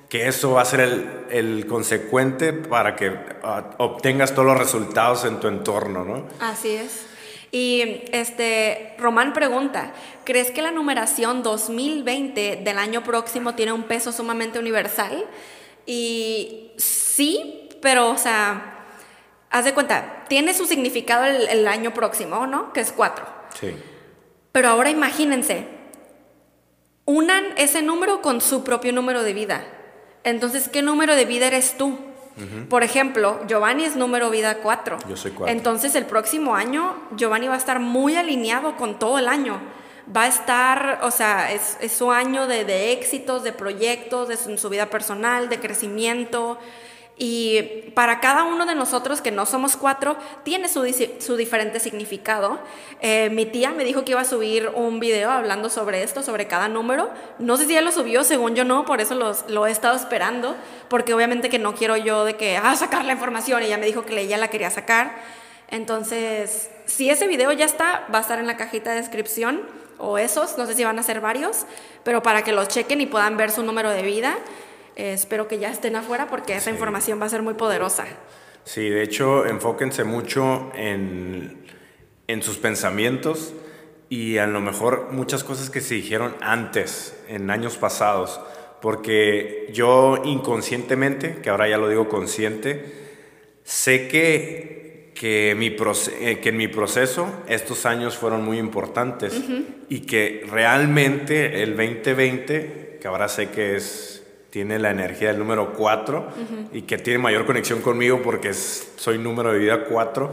[0.09, 5.25] que eso va a ser el, el consecuente para que ah, obtengas todos los resultados
[5.25, 6.27] en tu entorno, ¿no?
[6.41, 7.07] Así es.
[7.51, 9.93] Y este Román pregunta,
[10.25, 15.25] ¿crees que la numeración 2020 del año próximo tiene un peso sumamente universal?
[15.87, 18.85] Y sí, pero o sea,
[19.51, 22.73] haz de cuenta, tiene su significado el, el año próximo, ¿no?
[22.73, 23.27] Que es cuatro.
[23.59, 23.75] Sí.
[24.53, 25.67] Pero ahora imagínense,
[27.05, 29.65] unan ese número con su propio número de vida.
[30.27, 31.97] Entonces, ¿qué número de vida eres tú?
[32.69, 34.99] Por ejemplo, Giovanni es número vida 4.
[35.09, 35.55] Yo soy cuatro.
[35.55, 39.59] Entonces, el próximo año, Giovanni va a estar muy alineado con todo el año.
[40.15, 44.37] Va a estar, o sea, es, es su año de, de éxitos, de proyectos, de
[44.37, 46.59] su vida personal, de crecimiento.
[47.19, 50.85] Y para cada uno de nosotros que no somos cuatro, tiene su,
[51.19, 52.59] su diferente significado.
[53.01, 56.47] Eh, mi tía me dijo que iba a subir un video hablando sobre esto, sobre
[56.47, 57.09] cada número.
[57.39, 59.97] No sé si ya lo subió, según yo no, por eso los- lo he estado
[59.97, 60.55] esperando,
[60.89, 64.05] porque obviamente que no quiero yo de que, ah, sacar la información, ella me dijo
[64.05, 65.17] que ella la quería sacar.
[65.71, 69.63] Entonces, si ese video ya está, va a estar en la cajita de descripción,
[69.99, 71.65] o esos, no sé si van a ser varios,
[72.05, 74.37] pero para que los chequen y puedan ver su número de vida.
[74.97, 78.07] Eh, espero que ya estén afuera porque esa información va a ser muy poderosa.
[78.65, 81.67] Sí, de hecho, enfóquense mucho en,
[82.27, 83.55] en sus pensamientos
[84.09, 88.41] y a lo mejor muchas cosas que se dijeron antes, en años pasados,
[88.81, 92.85] porque yo inconscientemente, que ahora ya lo digo consciente,
[93.65, 95.69] sé que, que, mi
[96.21, 99.41] eh, que en mi proceso estos años fueron muy importantes
[99.89, 104.16] y que realmente el 2020, que ahora sé que es
[104.57, 106.29] tiene la energía del número 4
[106.73, 110.33] y que tiene mayor conexión conmigo porque es- soy número de vida 4,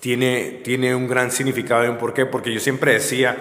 [0.00, 3.36] tiene, tiene un gran significado y un porqué, porque yo siempre decía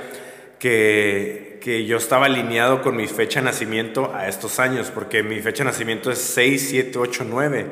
[0.60, 5.40] que, que yo estaba alineado con mi fecha de nacimiento a estos años, porque mi
[5.40, 7.66] fecha de nacimiento es 6, 7, 8, 9.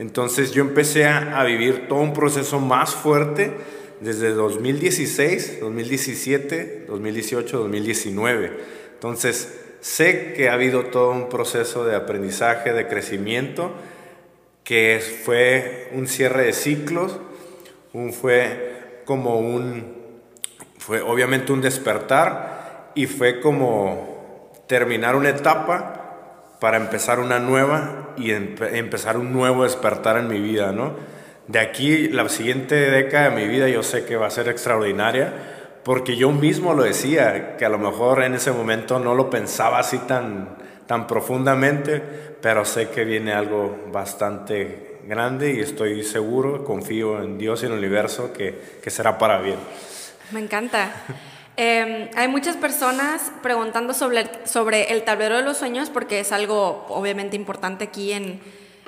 [0.00, 3.52] Entonces yo empecé a, a vivir todo un proceso más fuerte
[4.00, 8.50] desde 2016, 2017, 2018, 2019.
[8.94, 13.70] Entonces sé que ha habido todo un proceso de aprendizaje, de crecimiento,
[14.64, 17.20] que fue un cierre de ciclos,
[17.92, 19.94] un, fue como un,
[20.78, 28.30] fue obviamente un despertar y fue como terminar una etapa para empezar una nueva y
[28.30, 30.94] empe- empezar un nuevo despertar en mi vida, ¿no?
[31.46, 35.53] De aquí, la siguiente década de mi vida yo sé que va a ser extraordinaria,
[35.84, 39.78] porque yo mismo lo decía, que a lo mejor en ese momento no lo pensaba
[39.78, 42.00] así tan, tan profundamente,
[42.40, 47.72] pero sé que viene algo bastante grande y estoy seguro, confío en Dios y en
[47.72, 49.58] el universo que, que será para bien.
[50.30, 50.90] Me encanta.
[51.56, 56.84] Eh, hay muchas personas preguntando sobre, sobre el tablero de los sueños porque es algo
[56.88, 58.40] obviamente importante aquí en,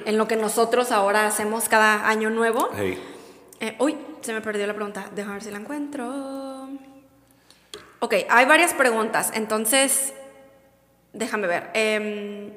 [0.04, 2.68] en lo que nosotros ahora hacemos cada año nuevo.
[2.74, 2.98] Hey.
[3.60, 5.08] Eh, uy, se me perdió la pregunta.
[5.14, 6.55] Déjame ver si la encuentro.
[8.00, 9.32] Ok, hay varias preguntas.
[9.34, 10.12] Entonces,
[11.12, 11.70] déjame ver.
[11.74, 12.52] Em,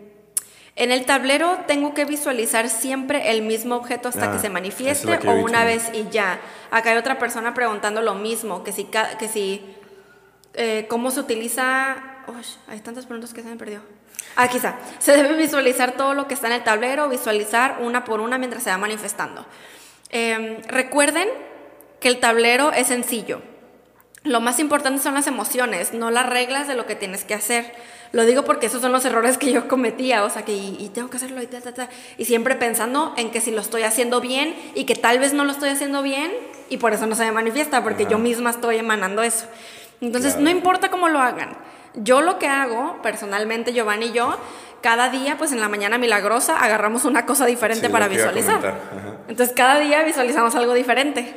[0.75, 4.53] en el tablero tengo que visualizar siempre el mismo objeto hasta Ah, que se es
[4.53, 6.39] manifieste que o una vez y ya.
[6.71, 9.75] Acá hay otra persona preguntando lo mismo, que si, que si
[10.53, 11.97] eh, cómo se utiliza...
[12.27, 13.81] Uy, hay tantas preguntas que se me perdió.
[14.35, 14.75] Ah, quizá.
[14.99, 18.63] Se debe visualizar todo lo que está en el tablero, visualizar una por una mientras
[18.63, 19.45] se va manifestando.
[20.11, 21.27] Eh, recuerden
[21.99, 23.41] que el tablero es sencillo.
[24.23, 27.73] Lo más importante son las emociones, no las reglas de lo que tienes que hacer.
[28.11, 31.09] Lo digo porque esos son los errores que yo cometía, o sea, que y, tengo
[31.09, 31.89] que hacerlo y ta, ta, ta.
[32.17, 35.45] Y siempre pensando en que si lo estoy haciendo bien y que tal vez no
[35.45, 36.31] lo estoy haciendo bien
[36.69, 39.45] y por eso no se me manifiesta, porque yo misma estoy emanando eso.
[40.01, 41.55] Entonces, no importa cómo lo hagan.
[41.95, 44.37] Yo lo que hago, personalmente, Giovanni y yo,
[44.81, 48.79] cada día, pues en la mañana milagrosa, agarramos una cosa diferente para visualizar.
[49.27, 51.33] Entonces, cada día visualizamos algo diferente.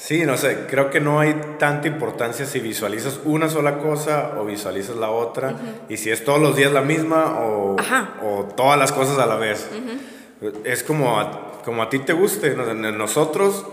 [0.00, 4.44] Sí, no sé, creo que no hay tanta importancia si visualizas una sola cosa o
[4.44, 5.56] visualizas la otra,
[5.88, 7.74] y si es todos los días la misma o,
[8.22, 9.68] o todas las cosas a la vez.
[10.62, 12.54] Es como a, como a ti te guste.
[12.54, 13.66] Nosotros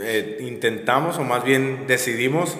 [0.00, 2.56] eh, intentamos, o más bien decidimos,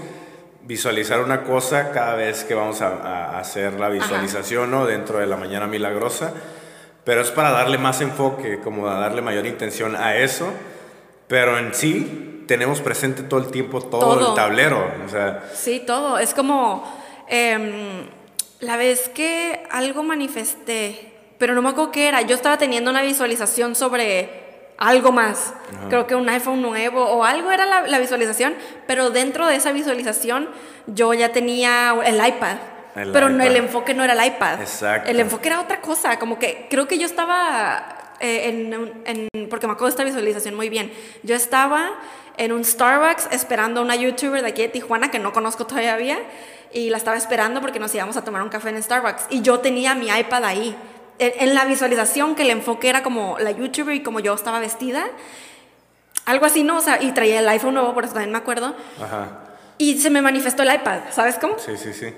[0.64, 4.86] visualizar una cosa cada vez que vamos a, hacer la visualización ¿no?
[4.86, 6.34] dentro de la mañana milagrosa,
[7.04, 10.52] pero es para darle más enfoque, como darle mayor intención a eso,
[11.28, 14.90] pero en sí tenemos presente todo el tiempo todo, el tablero.
[15.06, 16.18] O sea, sí, todo.
[16.18, 16.82] Es como
[17.28, 18.06] em,
[18.60, 23.02] la vez que algo manifesté, pero no me acuerdo qué era, yo estaba teniendo una
[23.02, 25.52] visualización sobre algo más.
[25.90, 28.54] Creo que un iPhone nuevo o algo era la, visualización,
[28.86, 30.48] pero dentro de esa visualización
[30.86, 32.56] yo ya tenía el iPad.
[32.94, 34.62] pero No, el enfoque no era el iPad.
[34.62, 35.10] Exacto.
[35.10, 36.18] El enfoque era otra cosa.
[36.18, 40.68] Como que creo que yo estaba eh, en, porque me acuerdo de esta visualización muy
[40.68, 40.92] bien.
[41.22, 41.90] Yo estaba
[42.38, 46.18] en un Starbucks esperando a una youtuber de aquí de Tijuana que no conozco todavía
[46.72, 49.60] y la estaba esperando porque nos íbamos a tomar un café en Starbucks y yo
[49.60, 50.76] tenía mi iPad ahí
[51.18, 55.06] en, la visualización que el enfoque era como la youtuber y como yo estaba vestida.
[56.26, 56.76] Algo así, ¿no?
[56.76, 58.74] O sea, y traía el iPhone nuevo, por eso también me acuerdo.
[59.02, 59.44] Ajá.
[59.78, 61.58] Y se me manifestó el iPad, ¿sabes cómo?
[61.58, 62.14] Sí, sí, sí.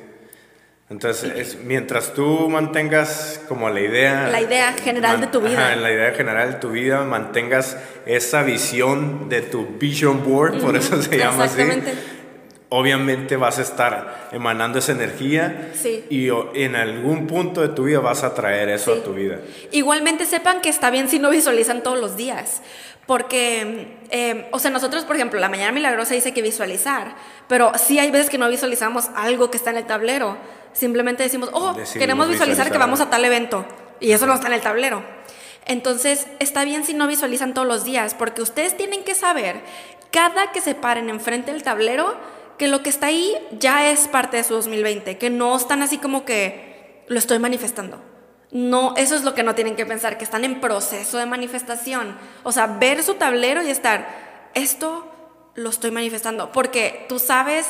[0.91, 4.29] Entonces, es, mientras tú mantengas como la idea...
[4.29, 5.69] La idea general de tu vida.
[5.69, 7.77] Ajá, la idea general de tu vida, mantengas
[8.07, 11.63] esa visión de tu vision board, por eso se llama así
[12.71, 15.73] obviamente vas a estar emanando esa energía
[16.09, 19.41] y en algún punto de tu vida vas a traer eso a tu vida.
[19.73, 22.63] Igualmente sepan que está bien si no visualizan todos los días.
[23.07, 27.17] Porque, em, o sea, nosotros, por ejemplo, la mañana milagrosa dice que visualizar,
[27.49, 30.37] pero sí hay veces que no visualizamos algo que está en el tablero.
[30.73, 33.65] Simplemente decimos, oh, queremos visualizar que vamos a tal evento.
[34.01, 35.03] Y eso no está en el tablero.
[35.67, 39.61] Entonces, está bien si no visualizan todos los días, porque ustedes tienen que saber,
[40.11, 42.17] cada que se paren enfrente del tablero,
[42.59, 45.99] que lo que está ahí ya es parte de su 2020, que no están así
[45.99, 48.03] como que lo estoy manifestando.
[48.51, 52.17] No, eso es lo que no tienen que pensar, que están en proceso de manifestación.
[52.43, 55.07] O sea, ver su tablero y estar, esto
[55.55, 57.69] lo estoy manifestando, porque tú sabes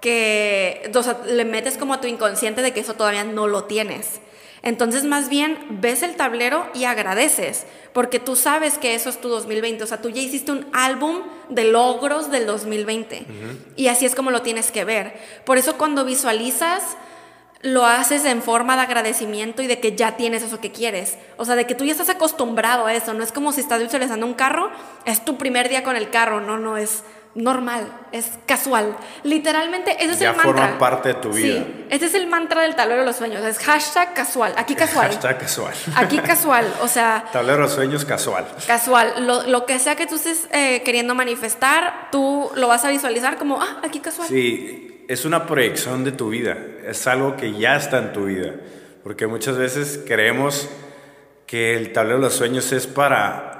[0.00, 3.64] que o sea, le metes como a tu inconsciente de que eso todavía no lo
[3.64, 4.20] tienes.
[4.62, 9.28] Entonces, más bien, ves el tablero y agradeces, porque tú sabes que eso es tu
[9.28, 9.84] 2020.
[9.84, 13.26] O sea, tú ya hiciste un álbum de logros del 2020.
[13.76, 15.14] Y así es como lo tienes que ver.
[15.44, 16.82] Por eso cuando visualizas,
[17.60, 21.18] lo haces en forma de agradecimiento y de que ya tienes eso que quieres.
[21.36, 23.14] O sea, de que tú ya estás acostumbrado a eso.
[23.14, 24.70] No es como si estás visualizando un carro,
[25.04, 26.40] es tu primer día con el carro.
[26.40, 27.02] No, no, es
[27.38, 28.96] normal, es casual.
[29.22, 30.44] Literalmente, ese es el mantra.
[30.44, 31.64] Ya forma parte de tu vida.
[31.64, 33.44] Sí, ese es el mantra del tablero de los sueños.
[33.44, 34.52] Es hashtag casual.
[34.56, 35.08] Aquí casual.
[35.08, 35.74] Hashtag casual.
[35.96, 36.74] Aquí casual.
[36.82, 37.24] O sea.
[37.32, 38.46] Tablero de los sueños casual.
[38.66, 39.26] Casual.
[39.26, 43.38] Lo, lo que sea que tú estés eh, queriendo manifestar, tú lo vas a visualizar
[43.38, 44.28] como, ah, aquí casual.
[44.28, 46.56] Sí, es una proyección de tu vida.
[46.84, 48.54] Es algo que ya está en tu vida.
[49.02, 50.68] Porque muchas veces creemos
[51.46, 53.57] que el tablero de los sueños es para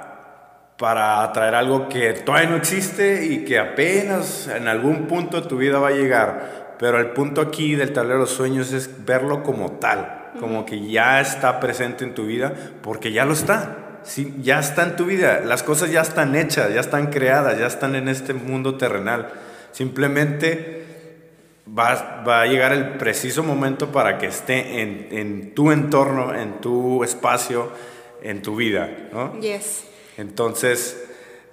[0.79, 5.57] para atraer algo que todavía no existe y que apenas en algún punto de tu
[5.57, 6.77] vida va a llegar.
[6.79, 10.89] Pero el punto aquí del tablero de los sueños es verlo como tal, como que
[10.89, 13.99] ya está presente en tu vida, porque ya lo está.
[14.03, 17.67] Sí, ya está en tu vida, las cosas ya están hechas, ya están creadas, ya
[17.67, 19.33] están en este mundo terrenal.
[19.73, 20.85] Simplemente
[21.67, 26.61] va, va a llegar el preciso momento para que esté en, en tu entorno, en
[26.61, 27.69] tu espacio,
[28.23, 28.89] en tu vida.
[29.11, 29.37] ¿no?
[29.41, 29.88] Yes.
[30.19, 31.01] Entonces,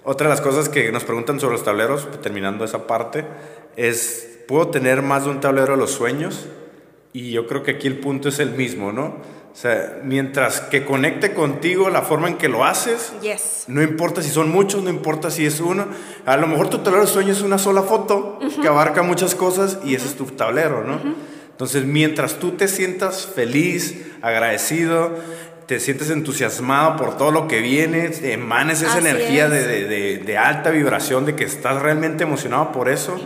[0.03, 3.23] otra de las cosas que nos preguntan sobre los tableros, terminando esa parte,
[3.77, 6.47] es, ¿puedo tener más de un tablero de los sueños?
[7.13, 9.05] Y yo creo que aquí el punto es el mismo, ¿no?
[9.05, 13.13] O sea, mientras que conecte contigo la forma en que lo haces,
[13.67, 15.87] no importa si son muchos, no importa si es uno.
[16.25, 19.79] A lo mejor tu tablero de sueños es una sola foto que abarca muchas cosas
[19.85, 20.99] y ese es tu tablero, ¿no?
[21.51, 25.15] Entonces, mientras tú te sientas feliz, agradecido,
[25.67, 30.71] te sientes entusiasmado por todo lo que viene, emanes esa energía de, de, de, alta
[30.71, 33.19] vibración, de que estás realmente emocionado por eso,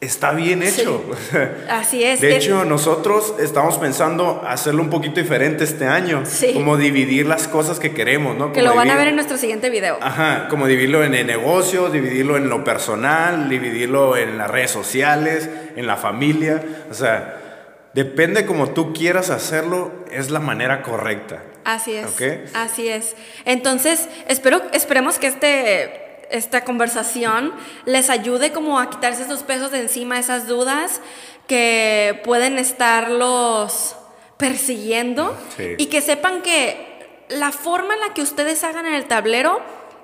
[0.00, 1.04] está bien hecho.
[1.70, 2.22] Así es.
[2.22, 6.22] De hecho, nosotros estamos pensando hacerlo un poquito diferente este año.
[6.24, 6.54] Sí.
[6.54, 8.52] Como dividir las cosas que queremos, ¿no?
[8.52, 9.98] que Como lo van a ver en nuestro siguiente video.
[10.00, 15.50] Ajá, como dividirlo en el negocio, dividirlo en lo personal, dividirlo en las redes sociales,
[15.76, 16.62] en la familia.
[16.90, 21.42] O sea, depende como tú quieras hacerlo, es la manera correcta.
[21.68, 22.06] Así es.
[22.54, 23.14] Así es.
[23.44, 27.52] Entonces, espero, esperemos que este, esta conversación
[27.84, 31.02] les ayude como a quitarse esos pesos de encima, esas dudas
[31.46, 33.96] que pueden estarlos
[34.38, 35.74] persiguiendo Sí.
[35.76, 36.86] y que sepan que
[37.28, 39.60] la forma en la que ustedes hagan en el tablero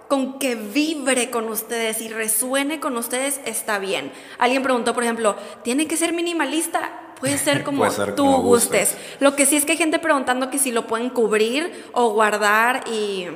[0.09, 4.13] con que vibre con ustedes y resuene con ustedes está bien.
[4.37, 6.93] Alguien preguntó, por ejemplo, ¿tiene que ser minimalista?
[7.25, 8.91] Puede ser como Puede ser tú como gustes.
[8.95, 9.21] gustes.
[9.21, 12.85] Lo que sí es que hay gente preguntando que si lo pueden cubrir o guardar
[12.91, 13.27] y,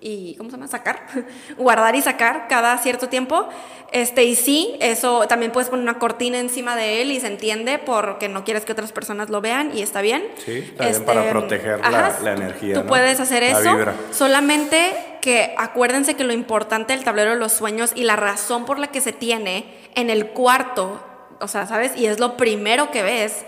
[0.00, 0.68] y ¿cómo se llama?
[0.68, 1.06] Sacar.
[1.58, 3.48] guardar y sacar cada cierto tiempo.
[3.92, 7.78] Este, y sí, eso también puedes poner una cortina encima de él y se entiende
[7.78, 10.24] porque no quieres que otras personas lo vean y está bien.
[10.36, 12.86] Este, Sí, bien para proteger la- la energía, Tú ¿no?
[12.88, 13.72] puedes hacer La eso.
[13.76, 13.94] vibra.
[14.10, 18.80] Solamente que acuérdense que lo importante del tablero de los sueños y la razón por
[18.80, 21.00] la que se tiene en el cuarto,
[21.44, 21.92] o sea, ¿sabes?
[21.96, 23.44] Y es lo primero que ves,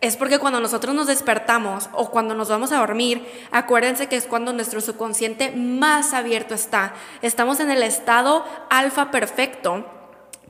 [0.00, 4.26] es porque cuando nosotros nos despertamos o cuando nos vamos a dormir, acuérdense que es
[4.26, 6.94] cuando nuestro subconsciente más abierto está.
[7.22, 9.86] Estamos en el estado alfa perfecto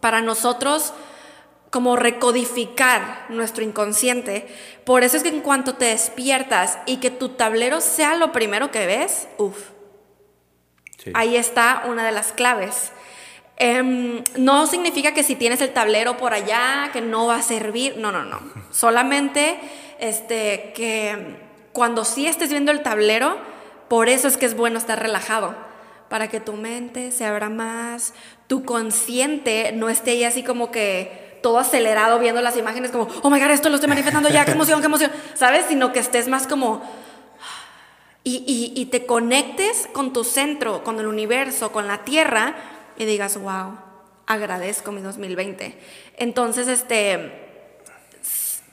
[0.00, 0.92] para nosotros
[1.70, 4.46] como recodificar nuestro inconsciente.
[4.84, 8.70] Por eso es que en cuanto te despiertas y que tu tablero sea lo primero
[8.70, 9.58] que ves, uff,
[10.98, 11.12] Sí.
[11.14, 12.92] Ahí está una de las claves.
[13.60, 17.96] Em, no significa que si tienes el tablero por allá, que no va a servir.
[17.96, 18.40] No, no, no.
[18.70, 19.58] Solamente
[19.98, 21.36] este, que
[21.72, 23.36] cuando sí estés viendo el tablero,
[23.88, 25.54] por eso es que es bueno estar relajado.
[26.08, 28.14] Para que tu mente se abra más,
[28.46, 33.28] tu consciente no esté ahí así como que todo acelerado viendo las imágenes como, oh
[33.30, 35.66] my god, esto lo estoy manifestando ya, qué emoción, qué emoción, ¿sabes?
[35.68, 36.82] Sino que estés más como,
[38.24, 42.54] y, y- y te conectes con tu centro, con el universo, con la tierra
[42.98, 43.78] y digas, wow,
[44.26, 45.74] agradezco mi 2020.
[46.16, 47.32] Entonces, este,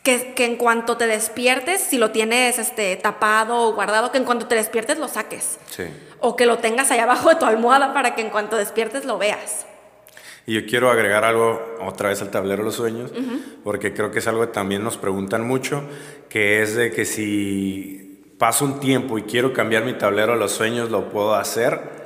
[0.03, 4.25] que, que en cuanto te despiertes, si lo tienes este, tapado o guardado, que en
[4.25, 5.57] cuanto te despiertes lo saques.
[5.69, 5.85] Sí.
[6.19, 9.17] O que lo tengas ahí abajo de tu almohada para que en cuanto despiertes lo
[9.17, 9.65] veas.
[10.47, 13.11] Y yo quiero agregar algo otra vez al tablero de los sueños,
[13.63, 15.83] porque creo que es algo que también nos preguntan mucho,
[16.29, 20.51] que es de que si paso un tiempo y quiero cambiar mi tablero de los
[20.51, 22.04] sueños, ¿lo puedo hacer?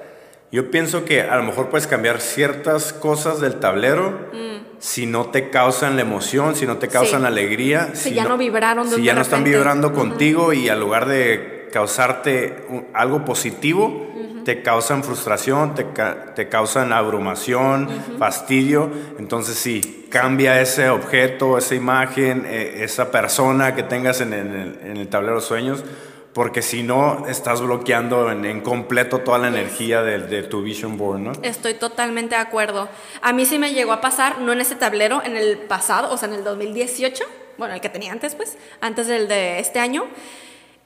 [0.51, 4.29] Yo pienso que a lo mejor puedes cambiar ciertas cosas del tablero
[4.79, 7.21] si no te causan la emoción, si no te causan Sí.
[7.23, 7.89] la alegría.
[7.93, 11.69] Si ya no vibraron de Si ya no están vibrando contigo y al lugar de
[11.73, 14.07] causarte un- algo positivo,
[14.45, 18.89] te causan frustración, te, ca- te causan abrumación, fastidio.
[19.19, 24.79] Entonces sí, cambia ese objeto, esa imagen, eh, esa persona que tengas en, en el,
[24.83, 25.83] en el tablero de sueños,
[26.33, 31.19] porque si no, estás bloqueando en, completo toda la energía de, de tu vision board,
[31.19, 31.31] ¿no?
[31.41, 32.87] Estoy totalmente de acuerdo.
[33.21, 36.17] A mí sí me llegó a pasar, no en ese tablero, en el pasado, o
[36.17, 37.23] sea, en el 2018,
[37.57, 40.05] bueno, el que tenía antes, pues, antes del de este año.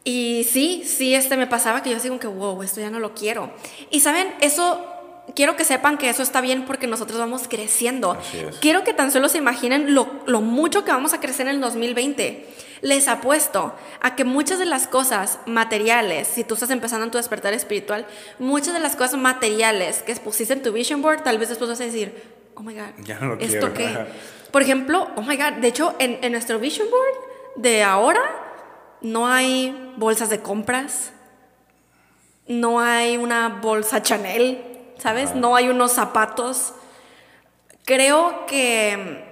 [0.04, 3.00] Y sí, sí, este me pasaba que yo así como que, wow, esto ya no
[3.00, 3.52] lo quiero.
[3.90, 4.86] Y saben, eso,
[5.36, 8.18] quiero que sepan que eso está bien porque nosotros vamos creciendo.
[8.62, 11.62] Quiero que tan solo se imaginen lo, lo mucho que vamos a crecer en el
[11.62, 12.48] 2020.
[12.82, 17.18] Les apuesto a que muchas de las cosas materiales, si tú estás empezando en tu
[17.18, 18.06] despertar espiritual,
[18.40, 21.80] muchas de las cosas materiales que pusiste en tu vision board, tal vez después vas
[21.80, 22.14] a decir,
[22.56, 23.74] oh my God, Ya no lo ¿esto quiero".
[23.74, 24.06] qué?
[24.52, 28.22] Por ejemplo, oh my God, de hecho, en, en nuestro vision board de ahora
[29.00, 31.12] no hay bolsas de compras,
[32.48, 34.62] no hay una bolsa Chanel,
[35.04, 35.36] ¿sabes?
[35.36, 36.74] No hay unos zapatos.
[37.84, 39.26] Creo que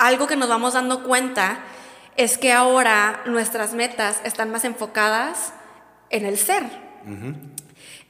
[0.00, 1.60] algo que nos vamos dando cuenta
[2.16, 5.52] es que ahora nuestras metas están más enfocadas
[6.10, 6.64] en el ser.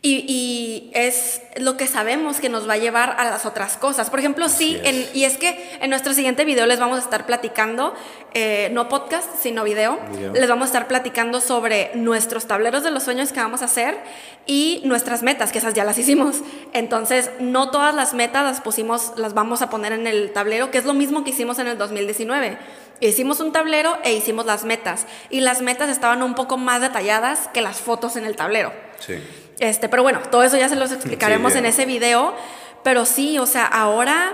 [0.06, 4.10] Y, y es lo que sabemos que nos va a llevar a las otras cosas.
[4.10, 4.86] Por ejemplo, sí, es.
[4.86, 7.94] en- y es que en nuestro siguiente video les vamos a estar platicando,
[8.34, 10.34] eh, no podcast, sino video, Video.
[10.34, 13.96] les vamos a estar platicando sobre nuestros tableros de los sueños que vamos a hacer
[14.44, 16.36] y nuestras metas, que esas ya las hicimos.
[16.74, 20.76] Entonces, no todas las metas las pusimos, las vamos a poner en el tablero, que
[20.76, 22.58] es lo mismo que hicimos en el 2019.
[23.00, 25.06] Hicimos un tablero e hicimos las metas.
[25.30, 28.70] Y las metas estaban un poco más detalladas que las fotos en el tablero.
[28.98, 29.14] Sí.
[29.58, 32.34] Este, pero bueno, todo eso ya se los explicaremos Sí, en ese video.
[32.82, 34.32] Pero sí, o sea, ahora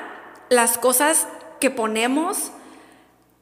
[0.48, 1.28] las cosas
[1.60, 2.50] que ponemos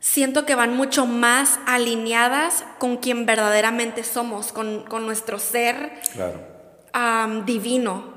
[0.00, 7.44] siento que van mucho más alineadas con quien verdaderamente somos, con, con nuestro ser Claro.
[7.44, 8.16] divino.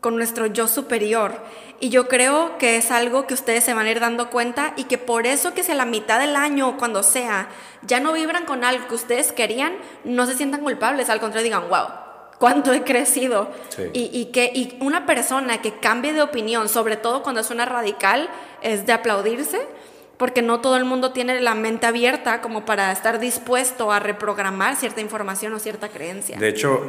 [0.00, 1.40] con nuestro yo superior.
[1.78, 4.84] Y yo creo que es algo que ustedes se van a ir dando cuenta y
[4.84, 7.48] que por eso que si a la mitad del año o cuando sea
[7.82, 11.68] ya no vibran con algo que ustedes querían, no se sientan culpables, al contrario digan,
[11.68, 11.86] wow,
[12.42, 13.48] cuánto he crecido.
[13.92, 17.66] Y, y, que y una persona que cambie de opinión, sobre todo cuando es una
[17.66, 18.28] radical,
[18.62, 19.60] es de aplaudirse,
[20.16, 24.74] porque no todo el mundo tiene la mente abierta como para estar dispuesto a reprogramar
[24.74, 26.36] cierta información o cierta creencia.
[26.36, 26.82] De hecho,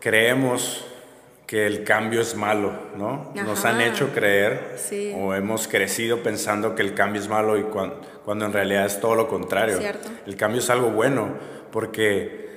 [0.00, 0.84] creemos
[1.46, 3.32] que el cambio es malo, ¿no?
[3.34, 4.76] Nos han hecho creer
[5.16, 9.00] o hemos crecido pensando que el cambio es malo y cuando, cuando en realidad es
[9.00, 9.78] todo lo contrario.
[9.78, 10.10] Cierto.
[10.26, 11.30] El cambio es algo bueno
[11.72, 12.49] porque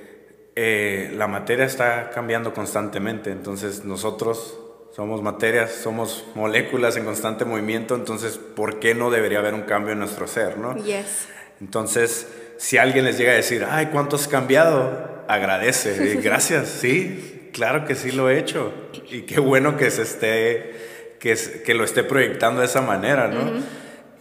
[0.56, 4.56] eh, la materia está cambiando constantemente, entonces nosotros
[4.94, 9.94] somos materias, somos moléculas en constante movimiento, entonces ¿por qué no debería haber un cambio
[9.94, 10.76] en nuestro ser, no?
[10.76, 11.26] Yes.
[11.60, 12.28] Entonces,
[12.58, 15.24] si alguien les llega a decir, ay, ¿cuánto has cambiado?
[15.26, 18.72] Agradece, gracias, sí, claro que sí lo he hecho,
[19.10, 23.60] y qué bueno que se esté, que, que lo esté proyectando de esa manera, ¿no?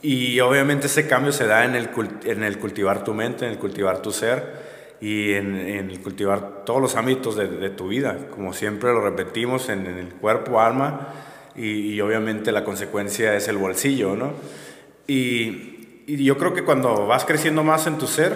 [0.02, 1.92] Y obviamente ese cambio se da en el,
[2.26, 4.73] en el cultivar tu mente, en el cultivar tu ser
[5.04, 9.68] y en, en cultivar todos los ámbitos de, de, tu vida, como siempre lo repetimos,
[9.68, 11.10] en, el cuerpo, alma,
[11.58, 14.32] y, y, obviamente la consecuencia es el bolsillo, ¿no?
[15.06, 18.32] Y, y, yo creo que cuando vas creciendo más en tu ser,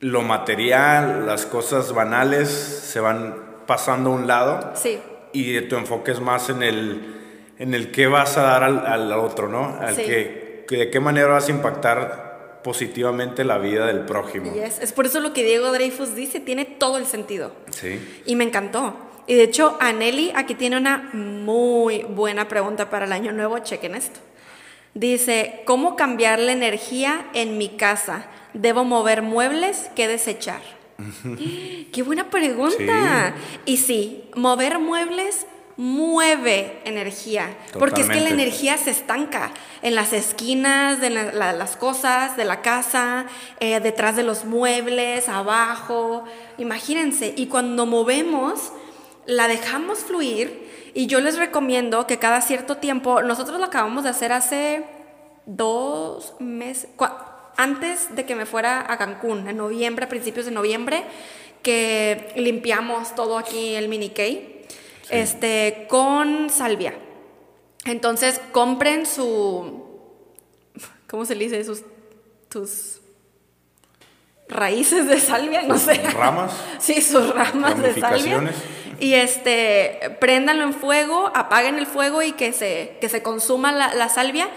[0.00, 3.34] lo material, las cosas banales se van
[3.66, 5.00] pasando a un lado, sí.
[5.32, 7.14] y tu enfoque es más en el,
[7.58, 9.78] en el qué vas a dar al, al otro, ¿no?
[9.80, 10.02] Al Sí.
[10.02, 12.29] que, que de qué manera vas a impactar
[12.62, 14.52] positivamente la vida del prójimo.
[14.52, 14.78] Yes.
[14.80, 17.52] Es por eso lo que Diego Dreyfus dice, tiene todo el sentido.
[17.70, 18.00] Sí.
[18.26, 18.96] Y me encantó.
[19.26, 23.58] Y de hecho, Aneli aquí tiene una muy buena pregunta para el año nuevo.
[23.58, 24.20] Chequen esto.
[24.94, 28.26] Dice, ¿cómo cambiar la energía en mi casa?
[28.54, 29.88] ¿Debo mover muebles?
[29.94, 30.60] ¿Qué desechar?
[31.92, 33.34] Qué buena pregunta.
[33.64, 35.46] Y sí, mover muebles
[35.80, 39.50] mueve energía, porque es que la energía se estanca
[39.80, 43.24] en las esquinas de la- la- las cosas, de la casa,
[43.60, 46.24] eh, detrás de los muebles, abajo,
[46.58, 48.72] imagínense, y cuando movemos,
[49.24, 54.10] la dejamos fluir, y yo les recomiendo que cada cierto tiempo, nosotros lo acabamos de
[54.10, 54.84] hacer hace
[55.46, 56.90] dos meses,
[57.56, 61.04] antes de que me fuera a Cancún, en noviembre, a principios de noviembre,
[61.62, 64.10] que limpiamos todo aquí el mini
[65.10, 66.94] Este, con salvia.
[67.84, 69.84] Entonces, compren su,
[71.08, 71.64] ¿cómo se le dice?
[71.64, 71.82] Sus,
[72.48, 73.00] tus
[74.48, 75.94] raíces de salvia, no sé.
[76.12, 76.52] Ramas.
[76.78, 78.52] Sí, sus ramas de salvia.
[78.98, 83.94] Y este, préndanlo en fuego, apaguen el fuego y que se, que se consuma la,
[83.94, 84.48] la salvia.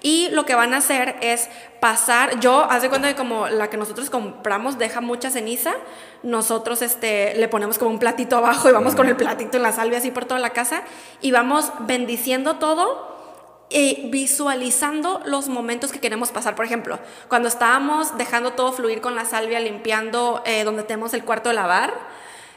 [0.00, 1.48] Y lo que van a hacer es
[1.80, 5.74] pasar, yo, haz de cuenta que como la que nosotros compramos deja mucha ceniza,
[6.22, 9.72] nosotros este, le ponemos como un platito abajo y vamos con el platito en la
[9.72, 10.82] salvia así por toda la casa
[11.20, 13.16] y vamos bendiciendo todo
[13.70, 16.54] y visualizando los momentos que queremos pasar.
[16.54, 21.24] Por ejemplo, cuando estábamos dejando todo fluir con la salvia, limpiando eh, donde tenemos el
[21.24, 21.92] cuarto de lavar,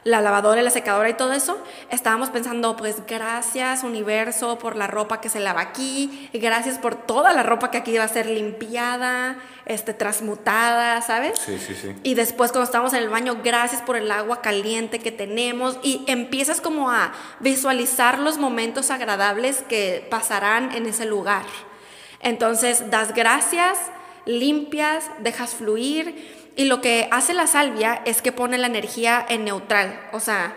[0.04, 4.88] la lavadora y la secadora y todo eso, estábamos pensando, pues gracias universo por la
[4.88, 8.26] ropa que se lava aquí, gracias por toda la ropa que aquí va a ser
[8.26, 11.40] limpiada, este, transmutada, ¿sabes?
[11.40, 11.94] Sí, sí, sí.
[12.02, 16.04] Y después cuando estamos en el baño, gracias por el agua caliente que tenemos y
[16.08, 21.46] empiezas como a visualizar los momentos agradables que pasarán en ese lugar.
[22.22, 23.78] Entonces das gracias,
[24.26, 29.46] limpias, dejas fluir y lo que hace la salvia es que pone la energía en
[29.46, 30.00] neutral.
[30.12, 30.54] O sea,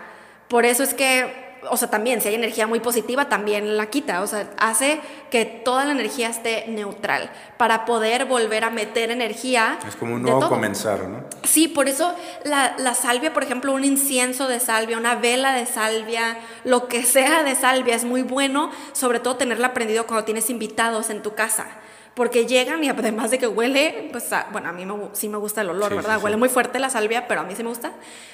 [0.47, 4.21] por eso es que o sea, también si hay energía muy positiva, también la quita.
[4.21, 9.79] O sea, hace que toda la energía esté neutral para poder volver a meter energía.
[9.87, 11.23] Es como un nuevo comenzar, ¿no?
[11.43, 15.65] Sí, por eso la, la salvia, por ejemplo, un incienso de salvia, una vela de
[15.65, 20.49] salvia, lo que sea de salvia es muy bueno, sobre todo tenerla prendido cuando tienes
[20.49, 21.67] invitados en tu casa.
[22.15, 25.37] Porque llegan y además de que huele, pues a- bueno, a mí me sí me
[25.37, 26.17] gusta el olor, Sí, ¿verdad?
[26.17, 26.39] sí, Huele sí.
[26.39, 27.91] muy fuerte la salvia, pero a mí sí me gusta.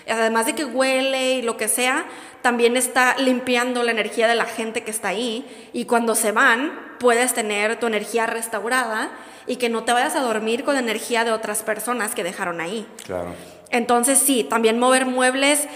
[0.07, 2.05] Además de que huele y lo que sea,
[2.43, 5.69] también está limpiando la energía de la gente que está ahí.
[5.73, 9.09] Y cuando se van, puedes tener tu energía restaurada
[9.47, 12.86] y que no te vayas a dormir con energía de otras personas que dejaron ahí.
[13.05, 13.34] Claro.
[13.71, 15.67] Entonces sí, también mover muebles,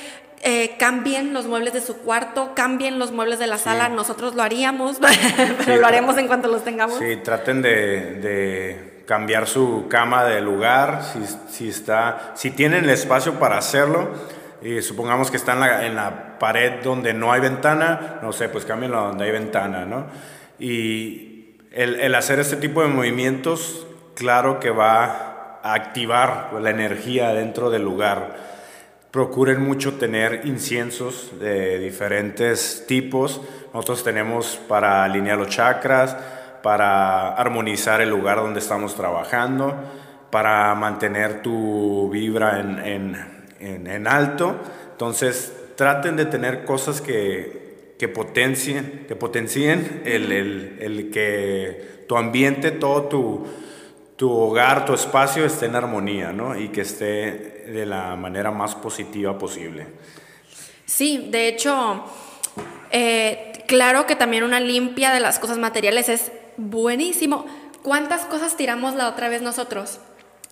[0.47, 4.43] eh, cambien los muebles de su cuarto, cambien los muebles de la sala, nosotros lo
[4.43, 4.99] haríamos,
[5.57, 6.99] pero Sí, lo haremos en cuanto los tengamos.
[6.99, 12.91] Sí, traten de, de cambiar su cama de lugar, si, si, está, si tienen el
[12.91, 14.09] espacio para hacerlo,
[14.61, 18.47] y supongamos que está en la, en la pared donde no hay ventana, no sé,
[18.47, 20.05] pues cámbienlo donde hay ventana, ¿no?
[20.59, 27.29] Y el, el hacer este tipo de movimientos, claro que va a activar la energía
[27.33, 28.54] dentro del lugar.
[29.15, 33.39] Procuren mucho tener inciensos de diferentes tipos.
[33.73, 36.17] Nosotros tenemos para alinear los chakras,
[36.61, 39.73] para armonizar el lugar donde estamos trabajando,
[40.31, 43.15] para mantener tu vibra en,
[43.61, 44.57] en, en, alto.
[44.91, 52.17] Entonces, traten de tener cosas que, que potencien, que potencien el, el, el que tu
[52.17, 53.47] ambiente, todo tu,
[54.17, 56.59] tu hogar, tu espacio esté en armonía, ¿no?
[56.59, 59.87] Y que esté de la manera más positiva posible.
[60.85, 62.05] Sí, de hecho,
[62.91, 67.45] eh, claro que también una limpia de las cosas materiales es buenísimo.
[67.81, 69.99] ¿Cuántas cosas tiramos la otra vez nosotros?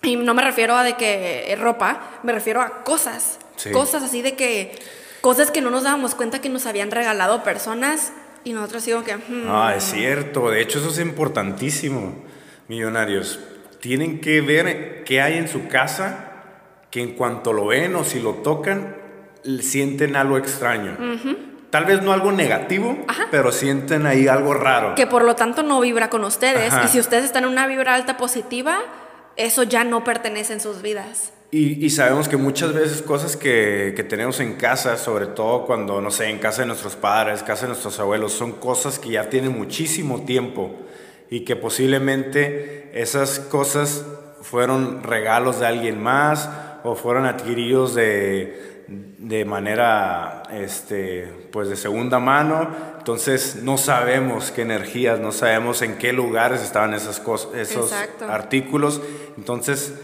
[0.02, 3.38] Y no me refiero a de que eh, ropa, me refiero a cosas.
[3.72, 4.76] Cosas así de que,
[5.20, 8.12] cosas que no nos dábamos cuenta que nos habían regalado personas
[8.42, 9.16] y nosotros digo que...
[9.16, 9.46] Hmm.
[9.48, 10.50] Ah, es cierto.
[10.50, 12.24] De hecho, eso es importantísimo,
[12.68, 13.38] millonarios
[13.84, 16.33] tienen que ver qué hay en su casa
[16.94, 18.94] que en cuanto lo ven o si lo tocan,
[19.62, 20.96] sienten algo extraño.
[21.70, 22.96] Tal vez no algo negativo,
[23.32, 24.94] pero sienten ahí algo raro.
[24.94, 26.72] Que por lo tanto no vibra con ustedes.
[26.84, 28.78] Y si ustedes están en una vibra alta positiva,
[29.34, 31.32] eso ya no pertenece en sus vidas.
[31.50, 36.12] Y, sabemos que muchas veces cosas que, que, tenemos en casa, sobre todo cuando, no
[36.12, 39.50] sé, en casa de nuestros padres, casa de nuestros abuelos, son cosas que ya tienen
[39.58, 40.70] muchísimo tiempo
[41.28, 44.04] y que posiblemente esas cosas
[44.42, 46.48] fueron regalos de alguien más
[46.84, 48.84] o fueron adquiridos de,
[49.18, 52.68] de manera este, pues de segunda mano.
[52.98, 57.92] Entonces no sabemos qué energías, no sabemos en qué lugares estaban esas cosas, esos
[58.28, 59.00] artículos.
[59.36, 59.94] Entonces,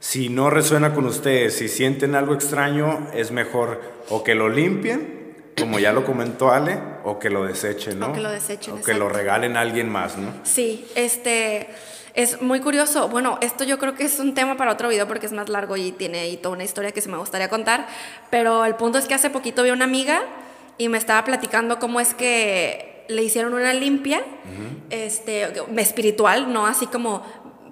[0.00, 5.20] si no resuena con ustedes, si sienten algo extraño, es mejor o que lo limpien
[5.60, 8.08] como ya lo comentó Ale, o que lo desechen, ¿no?
[8.08, 8.74] O que lo desechen.
[8.74, 10.32] O que lo regalen a alguien más, ¿no?
[10.42, 11.68] Sí, este.
[12.14, 13.08] Es muy curioso.
[13.08, 15.76] Bueno, esto yo creo que es un tema para otro video porque es más largo
[15.76, 17.86] y tiene ahí toda una historia que se me gustaría contar.
[18.30, 20.22] Pero el punto es que hace poquito vi una amiga
[20.78, 24.22] y me estaba platicando cómo es que le hicieron una limpia
[24.90, 26.66] este, espiritual, ¿no?
[26.66, 27.22] Así como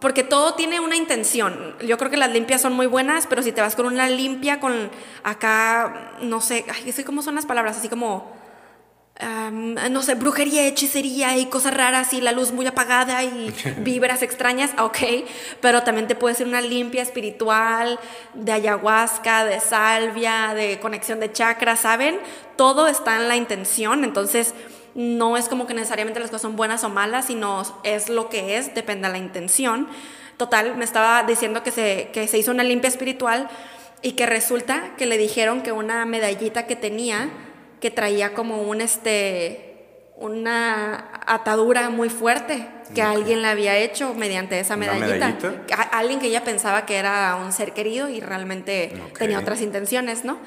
[0.00, 1.74] porque todo tiene una intención.
[1.84, 4.60] Yo creo que las limpias son muy buenas, pero si te vas con una limpia,
[4.60, 4.90] con
[5.24, 8.30] acá, no sé, ay, sé cómo son las palabras, así como,
[9.20, 14.70] no sé, brujería, hechicería y cosas raras y la luz muy apagada y vibras extrañas,
[14.78, 14.98] ok,
[15.60, 17.98] pero también te puede ser una limpia espiritual,
[18.34, 22.20] de ayahuasca, de salvia, de conexión de chakras, ¿saben?
[22.56, 24.54] Todo está en la intención, entonces
[24.94, 28.56] no es como que necesariamente las cosas son buenas o malas, sino es lo que
[28.56, 29.88] es, depende de la intención.
[30.36, 33.48] Total, me estaba diciendo que se, que se hizo una limpia espiritual
[34.02, 37.30] y que resulta que le dijeron que una medallita que tenía,
[37.80, 39.64] que traía como un este
[40.16, 45.36] una atadura muy fuerte que alguien le había hecho mediante esa medallita.
[45.92, 50.38] alguien que ella pensaba que era un ser querido y realmente tenía otras intenciones, ¿no?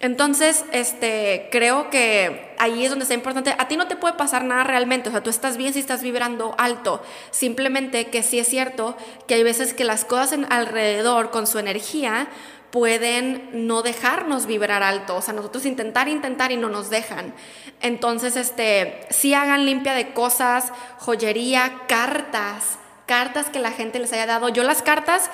[0.00, 3.54] Entonces, este, creo que ahí es donde está importante.
[3.56, 6.02] A ti no te puede pasar nada realmente, o sea, tú estás bien si estás
[6.02, 7.02] vibrando alto.
[7.30, 8.96] Simplemente que sí es cierto
[9.26, 12.28] que hay veces que las cosas en alrededor con su energía
[12.74, 17.32] pueden no dejarnos vibrar alto, o sea, nosotros intentar, intentar y no nos dejan.
[17.80, 24.26] Entonces, este, sí hagan limpia de cosas, joyería, cartas, cartas que la gente les haya
[24.26, 24.48] dado.
[24.48, 25.30] Yo las cartas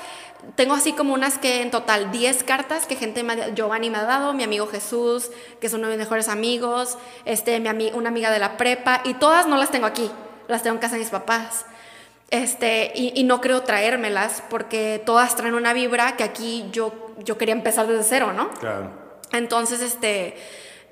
[0.54, 3.24] tengo así como unas que en total 10 cartas que gente,
[3.54, 5.30] Giovanni me ha dado, mi amigo Jesús,
[5.62, 9.14] que es uno de mis mejores amigos, este, mi una amiga de la prepa, y
[9.14, 10.10] todas no las tengo aquí,
[10.46, 11.64] las tengo en casa de mis papás.
[12.30, 17.54] Este, y, no creo traérmelas porque todas traen una vibra que aquí yo, yo quería
[17.54, 18.50] empezar desde cero, ¿no?
[18.54, 18.90] Claro.
[19.32, 20.36] Entonces, este,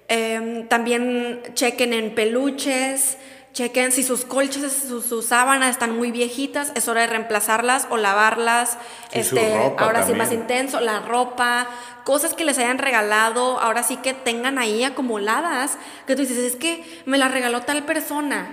[0.08, 3.18] em, también chequen en peluches,
[3.58, 8.78] Chequen si sus colchas, sus, sábanas están muy viejitas, es hora de reemplazarlas o lavarlas.
[9.10, 11.66] este, ahora sí más intenso, la ropa,
[12.04, 15.76] cosas que les hayan regalado, ahora sí que tengan ahí acumuladas,
[16.06, 18.46] que tú dices, es que me la regaló tal persona.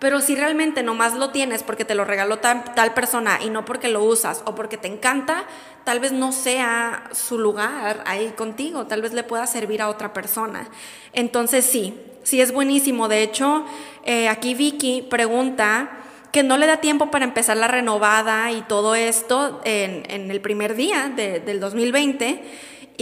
[0.00, 3.88] Pero si realmente nomás lo tienes porque te lo regaló tal, persona y no porque
[3.88, 5.44] lo usas o porque te encanta,
[5.84, 10.14] tal vez no sea su lugar ahí contigo, tal vez le pueda servir a otra
[10.14, 10.68] persona.
[11.12, 13.08] Entonces sí, sí es buenísimo.
[13.08, 13.66] De hecho,
[14.04, 15.90] eh, aquí Vicky pregunta
[16.32, 20.76] que no le da tiempo para empezar la renovada y todo esto en, el primer
[20.76, 22.42] día del 2020.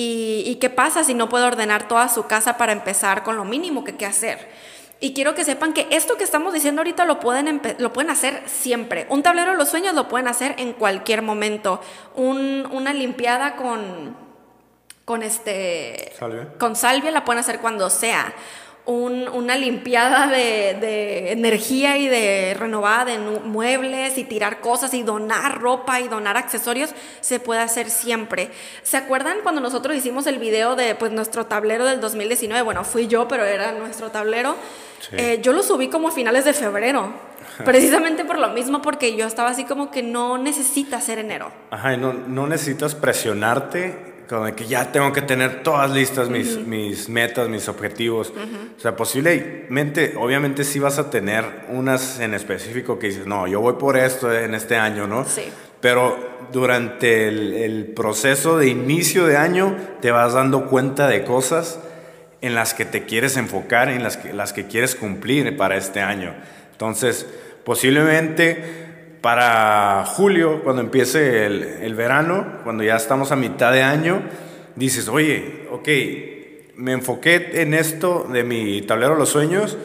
[0.01, 3.83] Y, qué pasa si no puede ordenar toda su casa para empezar con lo mínimo
[3.83, 4.49] que hay que hacer?
[5.01, 8.43] Y quiero que sepan que esto que estamos diciendo ahorita lo pueden, lo pueden hacer
[8.47, 9.07] siempre.
[9.11, 11.81] Un tablero de los sueños lo pueden hacer en cualquier momento.
[12.17, 14.17] una limpiada con,
[15.05, 16.13] con, este,
[16.59, 18.35] con salvia la pueden hacer cuando sea
[18.89, 26.01] una limpiada de, energía y de renovada de muebles y tirar cosas y donar ropa
[26.01, 28.51] y donar accesorios, se puede hacer siempre.
[28.83, 32.63] ¿Se acuerdan cuando nosotros hicimos el video de pues, nuestro tablero del 2019?
[32.63, 34.57] Bueno, fui yo, pero era nuestro tablero.
[35.13, 37.13] Eh, yo lo subí como a finales de febrero.
[37.65, 41.51] Precisamente por lo mismo, porque yo estaba así como que no necesitas ser enero.
[41.71, 46.29] Ajá, y no, no necesitas presionarte como de que ya tengo que tener todas listas
[46.29, 48.33] mis, mis metas, mis objetivos.
[48.77, 53.61] O sea, posiblemente, obviamente sí vas a tener unas en específico que dices, no, yo
[53.61, 55.25] voy por esto en este año, ¿no?
[55.25, 55.45] Sí.
[55.81, 61.79] Pero durante el, el proceso de inicio de año te vas dando cuenta de cosas
[62.41, 66.01] en las que te quieres enfocar, en las que, las que quieres cumplir para este
[66.01, 66.35] año.
[66.73, 67.27] Entonces,
[67.65, 68.88] posiblemente
[69.21, 74.23] para julio, cuando empiece el, verano, cuando ya estamos a mitad de año,
[74.77, 75.89] dices, oye, ok,
[76.77, 79.77] me enfoqué en esto de mi tablero de los sueños,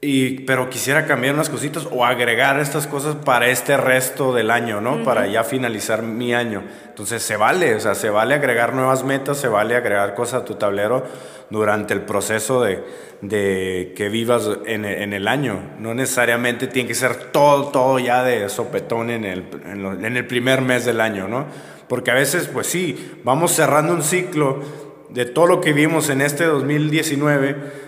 [0.00, 4.80] y, pero quisiera cambiar unas cositas o agregar estas cosas para este resto del año,
[4.80, 5.02] ¿no?
[5.02, 6.62] Para ya finalizar mi año.
[6.86, 10.44] Entonces se vale, o sea, se vale agregar nuevas metas, se vale agregar cosas a
[10.44, 11.04] tu tablero
[11.50, 12.84] durante el proceso de,
[13.22, 15.58] de que vivas en, en, el año.
[15.80, 20.26] No necesariamente tiene que ser todo, todo ya de sopetón en el, en, en el
[20.28, 21.46] primer mes del año, ¿no?
[21.88, 24.60] Porque a veces, pues sí, vamos cerrando un ciclo
[25.08, 27.87] de todo lo que vimos en este 2019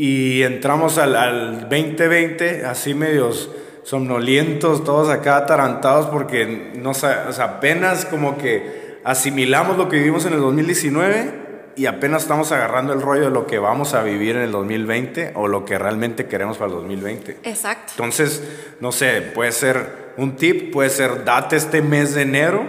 [0.00, 3.50] y entramos al, al 2020 así medios
[3.82, 10.24] somnolientos, todos acá atarantados porque no, o sea, apenas como que asimilamos lo que vivimos
[10.24, 14.36] en el 2019 y apenas estamos agarrando el rollo de lo que vamos a vivir
[14.36, 17.40] en el 2020 o lo que realmente queremos para el 2020.
[17.42, 17.92] Exacto.
[17.98, 18.42] Entonces,
[18.80, 22.64] no sé, puede ser un tip, puede ser date este mes de enero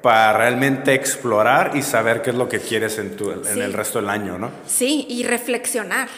[0.00, 4.00] para realmente explorar y saber qué es lo que quieres en, tu, en el resto
[4.00, 4.50] del año, ¿no?
[4.64, 6.08] Sí, y reflexionar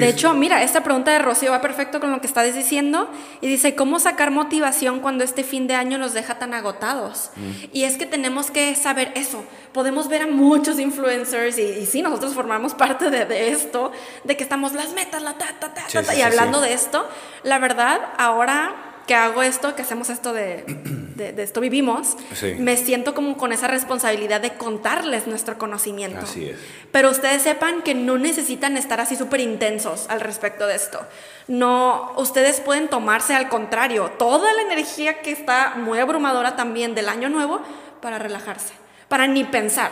[0.00, 3.48] de hecho, mira, esta pregunta de Rocío va perfecto con lo que estás diciendo y
[3.48, 7.30] dice, ¿cómo sacar motivación cuando este fin de año nos deja tan agotados?
[7.36, 7.50] Mm.
[7.72, 9.44] Y es que tenemos que saber eso.
[9.72, 13.92] Podemos ver a muchos influencers y, y sí, nosotros formamos parte de, esto,
[14.24, 17.08] de que estamos las metas, la ta, ta, ta, ta, y hablando de esto,
[17.42, 20.64] la verdad, ahora que hago esto, que hacemos esto de,
[21.16, 22.16] de, esto vivimos,
[22.58, 26.20] me siento como con esa responsabilidad de contarles nuestro conocimiento.
[26.20, 26.58] Así es.
[26.90, 31.00] Pero ustedes sepan que no necesitan estar así súper intensos al respecto de esto.
[31.48, 37.08] No, ustedes pueden tomarse al contrario toda la energía que está muy abrumadora también del
[37.08, 37.60] año nuevo
[38.00, 38.72] para relajarse,
[39.08, 39.90] para ni pensar.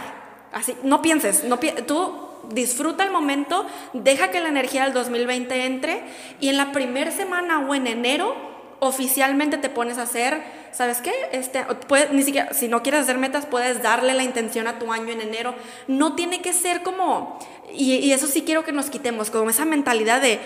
[0.53, 6.03] Así, no pienses, no tú disfruta el momento, deja que la energía del 2020 entre
[6.41, 8.52] y en la primera semana o en enero
[8.83, 11.13] oficialmente te pones a hacer, ¿sabes qué?
[11.31, 11.65] Este,
[12.11, 15.21] ni siquiera, si no quieres hacer metas, puedes darle la intención a tu año en
[15.21, 15.55] enero.
[15.87, 17.39] No tiene que ser como,
[17.73, 20.41] y, eso sí quiero que nos quitemos, como esa mentalidad de,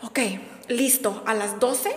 [0.00, 0.18] ok,
[0.68, 1.94] listo, a las 12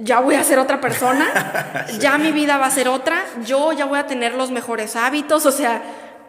[0.00, 3.84] ya voy a ser otra persona, ya mi vida va a ser otra, yo ya
[3.84, 5.82] voy a tener los mejores hábitos, o sea,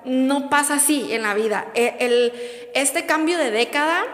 [0.06, 1.66] no pasa así en la vida.
[1.74, 2.32] E, el,
[2.76, 4.06] este cambio de década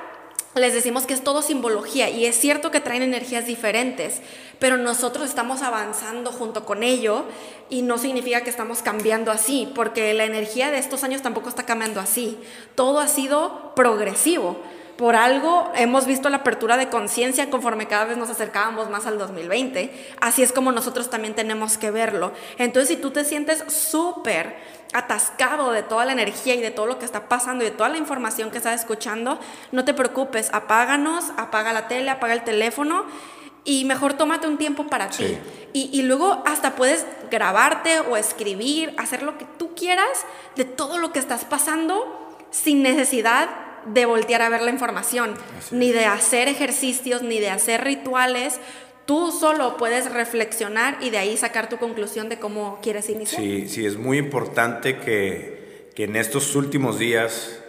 [0.56, 4.22] les decimos que es todo simbología y es cierto que traen energías diferentes,
[4.58, 7.26] pero nosotros estamos avanzando junto con ello
[7.70, 11.64] y no significa que estamos cambiando así, porque la energía de estos años tampoco está
[11.64, 12.38] cambiando así.
[12.76, 14.58] Todo ha sido progresivo.
[15.00, 19.18] Por algo hemos visto la apertura de conciencia conforme cada vez nos acercábamos más al
[19.18, 19.94] 2020.
[20.20, 22.34] Así es como nosotros también tenemos que verlo.
[22.58, 24.58] Entonces, si tú te sientes súper
[24.92, 27.88] atascado de toda la energía y de todo lo que está pasando y de toda
[27.88, 29.40] la información que estás escuchando,
[29.72, 33.06] no te preocupes, apáganos, apaga la tele, apaga el teléfono
[33.64, 35.38] y mejor tómate un tiempo para ti.
[35.72, 40.26] Y, y, luego hasta puedes grabarte o escribir, hacer lo que tú quieras
[40.58, 43.48] de todo lo que estás pasando sin necesidad
[43.86, 45.34] de voltear a ver la información,
[45.72, 48.60] ni de hacer ejercicios, ni de hacer rituales.
[49.06, 53.42] Tú solo puedes reflexionar y de ahí sacar tu conclusión de cómo quieres iniciar.
[53.42, 57.60] Sí, sí, es muy importante que, que en estos últimos días,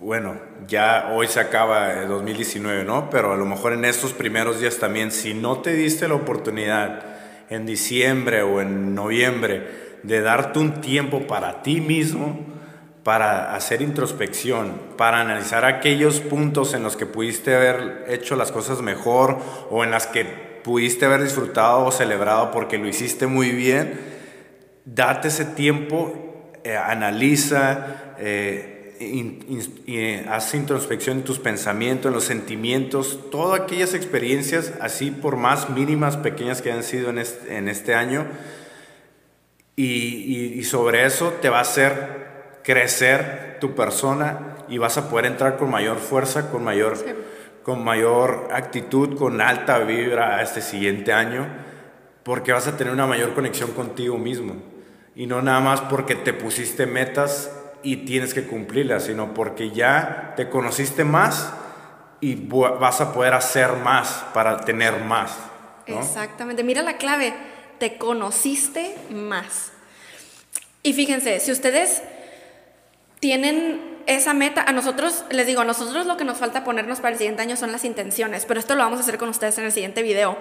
[0.00, 3.10] bueno, ya hoy se acaba el 2019, ¿no?
[3.10, 7.12] Pero a lo mejor en estos primeros días también, si no te diste la oportunidad
[7.48, 12.52] en diciembre o en noviembre de darte un tiempo para ti mismo,
[13.04, 18.80] para hacer introspección, para analizar aquellos puntos en los que pudiste haber hecho las cosas
[18.80, 19.38] mejor
[19.70, 20.24] o en las que
[20.62, 23.98] pudiste haber disfrutado o celebrado porque lo hiciste muy bien,
[24.84, 33.18] date ese tiempo, eh, analiza, eh, eh, haz introspección en tus pensamientos, en los sentimientos,
[33.32, 37.18] todas aquellas experiencias, así por más mínimas, pequeñas que hayan sido en
[37.68, 38.26] este, año,
[39.74, 42.21] y, y sobre eso te va a hacer
[42.62, 46.96] crecer tu persona y vas a poder entrar con mayor fuerza, con mayor,
[47.62, 51.46] con mayor actitud, con alta vibra a este siguiente año,
[52.22, 54.56] porque vas a tener una mayor conexión contigo mismo.
[55.14, 57.50] Y no nada más porque te pusiste metas
[57.82, 61.52] y tienes que cumplirlas, sino porque ya te conociste más
[62.20, 65.36] y vas a poder hacer más para tener más.
[65.86, 67.34] Exactamente, mira la clave,
[67.78, 69.72] te conociste más.
[70.84, 72.02] Y fíjense, si ustedes
[73.22, 77.12] tienen esa meta, a nosotros, les digo, a nosotros lo que nos falta ponernos para
[77.12, 79.64] el siguiente año son las intenciones, pero esto lo vamos a hacer con ustedes en
[79.64, 80.36] el siguiente video.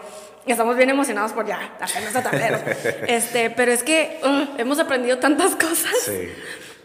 [0.47, 2.57] Estamos bien emocionados por ya hacer nuestro tablero.
[3.07, 5.93] este, pero es que uh, hemos aprendido tantas cosas.
[6.03, 6.27] Sí.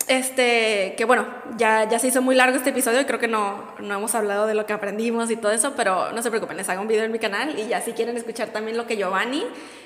[0.07, 1.27] Este, que bueno,
[1.57, 4.47] ya, ya se hizo muy largo este episodio y creo que no, no hemos hablado
[4.47, 7.05] de lo que aprendimos y todo eso, pero no se preocupen, les hago un video
[7.05, 9.45] en mi canal y ya si quieren escuchar también lo que Giovanni,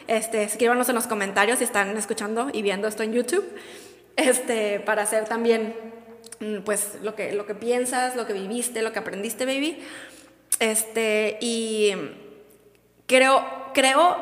[0.09, 3.49] este, escríbanos en los comentarios si están escuchando y viendo esto en YouTube,
[4.17, 5.90] este, para hacer también
[6.65, 9.79] pues lo que, lo que piensas, lo que viviste, lo que aprendiste, baby.
[10.59, 11.93] Este, y
[13.07, 14.17] creo, creo,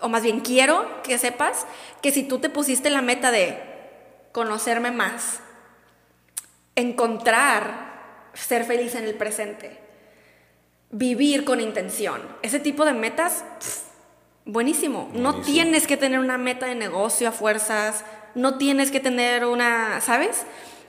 [0.00, 1.66] o más bien quiero que sepas
[2.02, 3.58] que si tú te pusiste la meta de
[4.32, 5.40] conocerme más,
[6.76, 9.78] encontrar ser feliz en el presente,
[10.90, 12.20] vivir con intención.
[12.42, 13.44] Ese tipo de metas,
[14.44, 15.10] buenísimo.
[15.12, 20.00] No tienes que tener una meta de negocio a fuerzas, no tienes que tener una,
[20.00, 20.44] ¿sabes?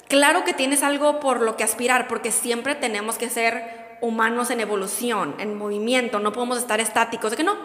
[0.08, 4.60] Claro que tienes algo por lo que aspirar, porque siempre tenemos que ser humanos en
[4.60, 7.56] evolución, en movimiento, no podemos estar estáticos, de que no,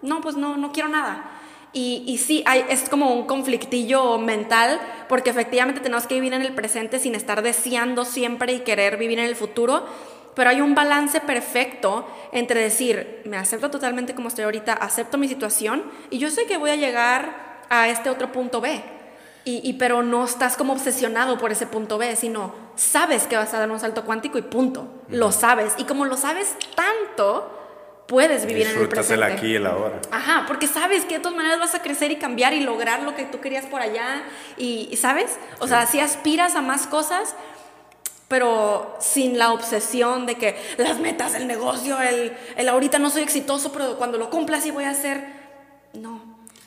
[0.00, 1.30] no, pues no, no quiero nada.
[1.74, 6.42] Y, y sí, hay, es como un conflictillo mental, porque efectivamente tenemos que vivir en
[6.42, 9.86] el presente sin estar deseando siempre y querer vivir en el futuro,
[10.34, 15.28] pero hay un balance perfecto entre decir, me acepto totalmente como estoy ahorita, acepto mi
[15.28, 18.82] situación y yo sé que voy a llegar a este otro punto B.
[19.44, 23.52] Y, y, pero no estás como obsesionado por ese punto B, sino sabes que vas
[23.54, 24.86] a dar un salto cuántico y punto.
[25.08, 25.74] Lo sabes.
[25.78, 27.62] Y como lo sabes tanto,
[28.06, 29.14] puedes vivir en el presente.
[29.14, 30.00] el aquí y el ahora.
[30.10, 33.14] Ajá, porque sabes que de todas maneras vas a crecer y cambiar y lograr lo
[33.14, 34.22] que tú querías por allá
[34.56, 35.38] y, ¿sabes?
[35.60, 37.34] O sea, si aspiras a más cosas,
[38.28, 43.22] pero sin la obsesión de que las metas, el negocio, el, el ahorita no soy
[43.22, 45.24] exitoso, pero cuando lo cumpla sí voy a ser,
[45.94, 46.21] no.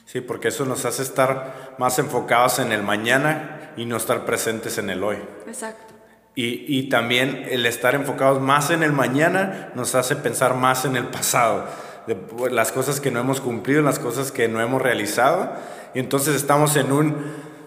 [0.06, 4.78] Sí, porque eso nos hace estar más enfocados en el mañana y no estar presentes
[4.78, 5.18] en el hoy.
[5.48, 5.96] Exacto.
[6.38, 11.06] Y, también el estar enfocados más en el mañana nos hace pensar más en el
[11.06, 11.66] pasado,
[12.08, 15.54] de pues, las cosas que no hemos cumplido, las cosas que no hemos realizado.
[15.94, 17.16] Y entonces estamos en un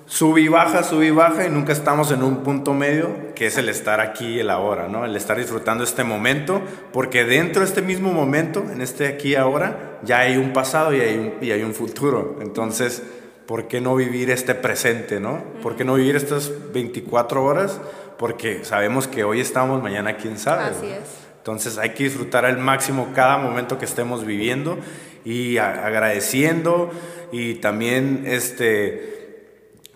[0.05, 3.57] sub y baja, sub y baja, y nunca estamos en un punto medio, que es
[3.57, 5.07] el estar aquí y el ahora, ¿no?
[5.07, 6.61] El estar disfrutando este momento,
[6.93, 10.95] porque dentro de este mismo momento, en este aquí y ahora, ya hay un pasado
[10.95, 12.37] y hay un, y hay un futuro.
[12.41, 13.03] Entonces,
[13.47, 15.43] ¿por qué no vivir este presente, ¿no?
[15.63, 17.81] ¿Por qué no vivir estas 24 horas?
[18.19, 20.65] porque sabemos que hoy estamos, mañana quién sabe.
[20.65, 21.29] Así es.
[21.39, 24.77] Entonces hay que disfrutar al máximo cada momento que estemos viviendo
[25.25, 26.91] y agradeciendo
[27.33, 29.47] y también este,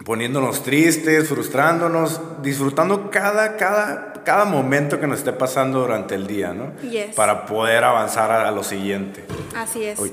[0.04, 6.52] poniéndonos tristes, frustrándonos, disfrutando cada, cada, cada momento que nos esté pasando durante el día,
[6.52, 6.72] ¿no?
[7.14, 9.24] Para poder avanzar a, lo siguiente.
[9.56, 9.98] Así es.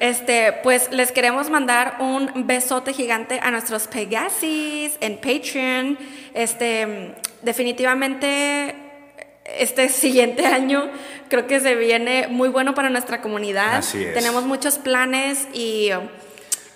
[0.00, 5.98] Este, pues les queremos mandar un besote gigante a nuestros Pegasis en Patreon.
[6.32, 8.74] Este, definitivamente
[9.44, 10.88] este siguiente año
[11.28, 13.76] creo que se viene muy bueno para nuestra comunidad.
[13.76, 14.14] Así es.
[14.14, 15.90] Tenemos muchos planes y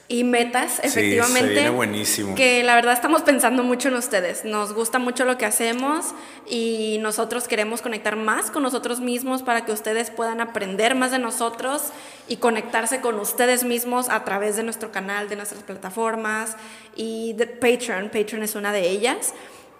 [0.06, 1.64] y metas, efectivamente.
[1.64, 2.34] Sí, buenísimo.
[2.34, 4.44] Que la verdad estamos pensando mucho en ustedes.
[4.44, 6.14] Nos gusta mucho lo que hacemos
[6.48, 11.18] y nosotros queremos conectar más con nosotros mismos para que ustedes puedan aprender más de
[11.18, 11.84] nosotros
[12.28, 16.56] y conectarse con ustedes mismos a través de nuestro canal, de nuestras plataformas
[16.94, 18.10] y de Patreon.
[18.10, 19.32] Patreon es una de ellas.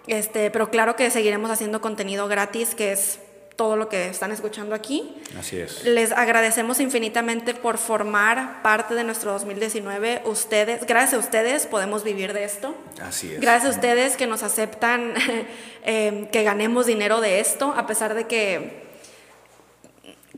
[0.07, 3.19] Este, pero claro que seguiremos haciendo contenido gratis que es
[3.55, 5.15] todo lo que están escuchando aquí.
[5.39, 5.83] Así es.
[5.85, 10.23] Les agradecemos infinitamente por formar parte de nuestro 2019.
[10.25, 12.75] Ustedes, gracias a ustedes podemos vivir de esto.
[13.01, 13.41] Así es.
[13.41, 15.13] Gracias a ustedes que nos aceptan
[15.83, 18.85] eh, que ganemos dinero de esto, a pesar de que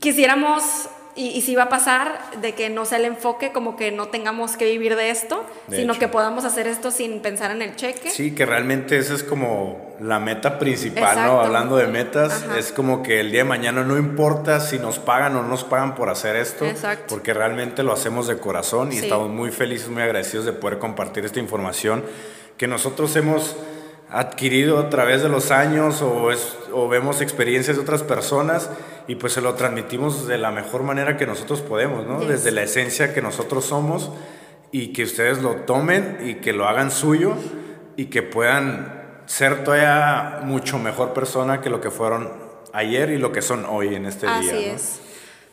[0.00, 0.88] quisiéramos
[1.18, 4.56] y, si va a pasar de que no sea el enfoque como que no tengamos
[4.56, 8.10] que vivir de esto, sino que podamos hacer esto sin pensar en el cheque.
[8.10, 11.40] Sí, que realmente esa es como la meta principal, ¿no?
[11.40, 15.34] Hablando de metas, es como que el día de mañana no importa si nos pagan
[15.34, 16.64] o no nos pagan por hacer esto,
[17.08, 21.24] porque realmente lo hacemos de corazón y estamos muy felices, muy agradecidos de poder compartir
[21.24, 22.04] esta información
[22.56, 23.56] que nosotros hemos
[24.10, 26.28] adquirido a través de los años o,
[26.72, 28.70] o vemos experiencias de otras personas
[29.06, 32.20] y pues se lo transmitimos de la mejor manera que nosotros podemos, ¿no?
[32.20, 34.10] Desde la esencia que nosotros somos
[34.70, 37.34] y que ustedes lo tomen y que lo hagan suyo
[37.96, 42.32] y que puedan ser todavía mucho mejor persona que lo que fueron
[42.72, 44.52] ayer y lo que son hoy en este Así día.
[44.52, 44.58] ¿no?
[44.58, 45.00] es.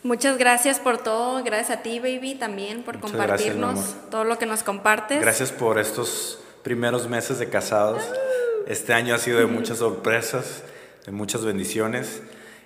[0.04, 4.10] Muchas gracias por todo, gracias a ti, baby, también por Muchas gracias, compartirnos amor.
[4.12, 5.20] todo lo que nos compartes.
[5.20, 8.04] Gracias por estos primeros meses de casados.
[8.68, 10.64] Este año ha sido de muchas sorpresas,
[11.06, 12.22] de muchas bendiciones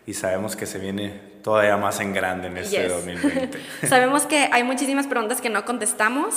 [0.06, 2.92] y sabemos que se viene todavía más en grande en este Yes.
[2.92, 3.60] 2020.
[3.88, 6.36] Sabemos que hay muchísimas preguntas que no contestamos,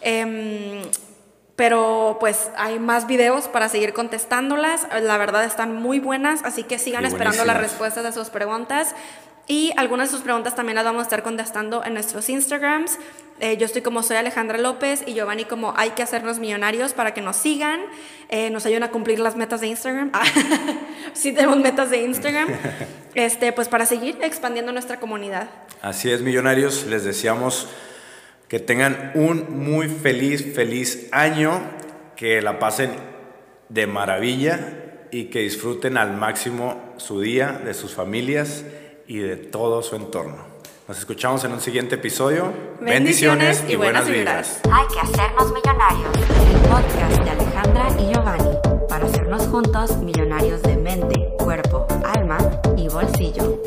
[0.00, 0.82] em,
[1.56, 4.86] pero pues hay más videos para seguir contestándolas.
[5.02, 8.94] La verdad están muy buenas, así que sigan esperando las respuestas de sus preguntas.
[9.46, 12.98] Y algunas de sus preguntas también las vamos a estar contestando en nuestros Instagrams.
[13.40, 17.12] Eh, yo estoy como soy Alejandra López y Giovanni como hay que hacernos millonarios para
[17.12, 17.80] que nos sigan,
[18.30, 20.10] eh, nos ayuden a cumplir las metas de Instagram.
[20.14, 20.24] Ah,
[21.12, 22.48] sí tenemos metas de Instagram,
[23.14, 25.50] este, pues para seguir expandiendo nuestra comunidad.
[25.82, 27.68] Así es, millonarios, les deseamos
[28.48, 31.60] que tengan un muy feliz, feliz año,
[32.16, 32.92] que la pasen
[33.68, 38.64] de maravilla y que disfruten al máximo su día, de sus familias
[39.06, 40.54] y de todo su entorno.
[40.86, 42.52] Nos escuchamos en un siguiente episodio.
[42.80, 44.60] Bendiciones, Bendiciones y, buenas, vidas.
[44.70, 46.10] Hay que hacernos millonarios.
[46.50, 52.38] El podcast de Alejandra y Giovanni para hacernos juntos millonarios de mente, cuerpo, alma
[52.76, 53.58] y bolsillo.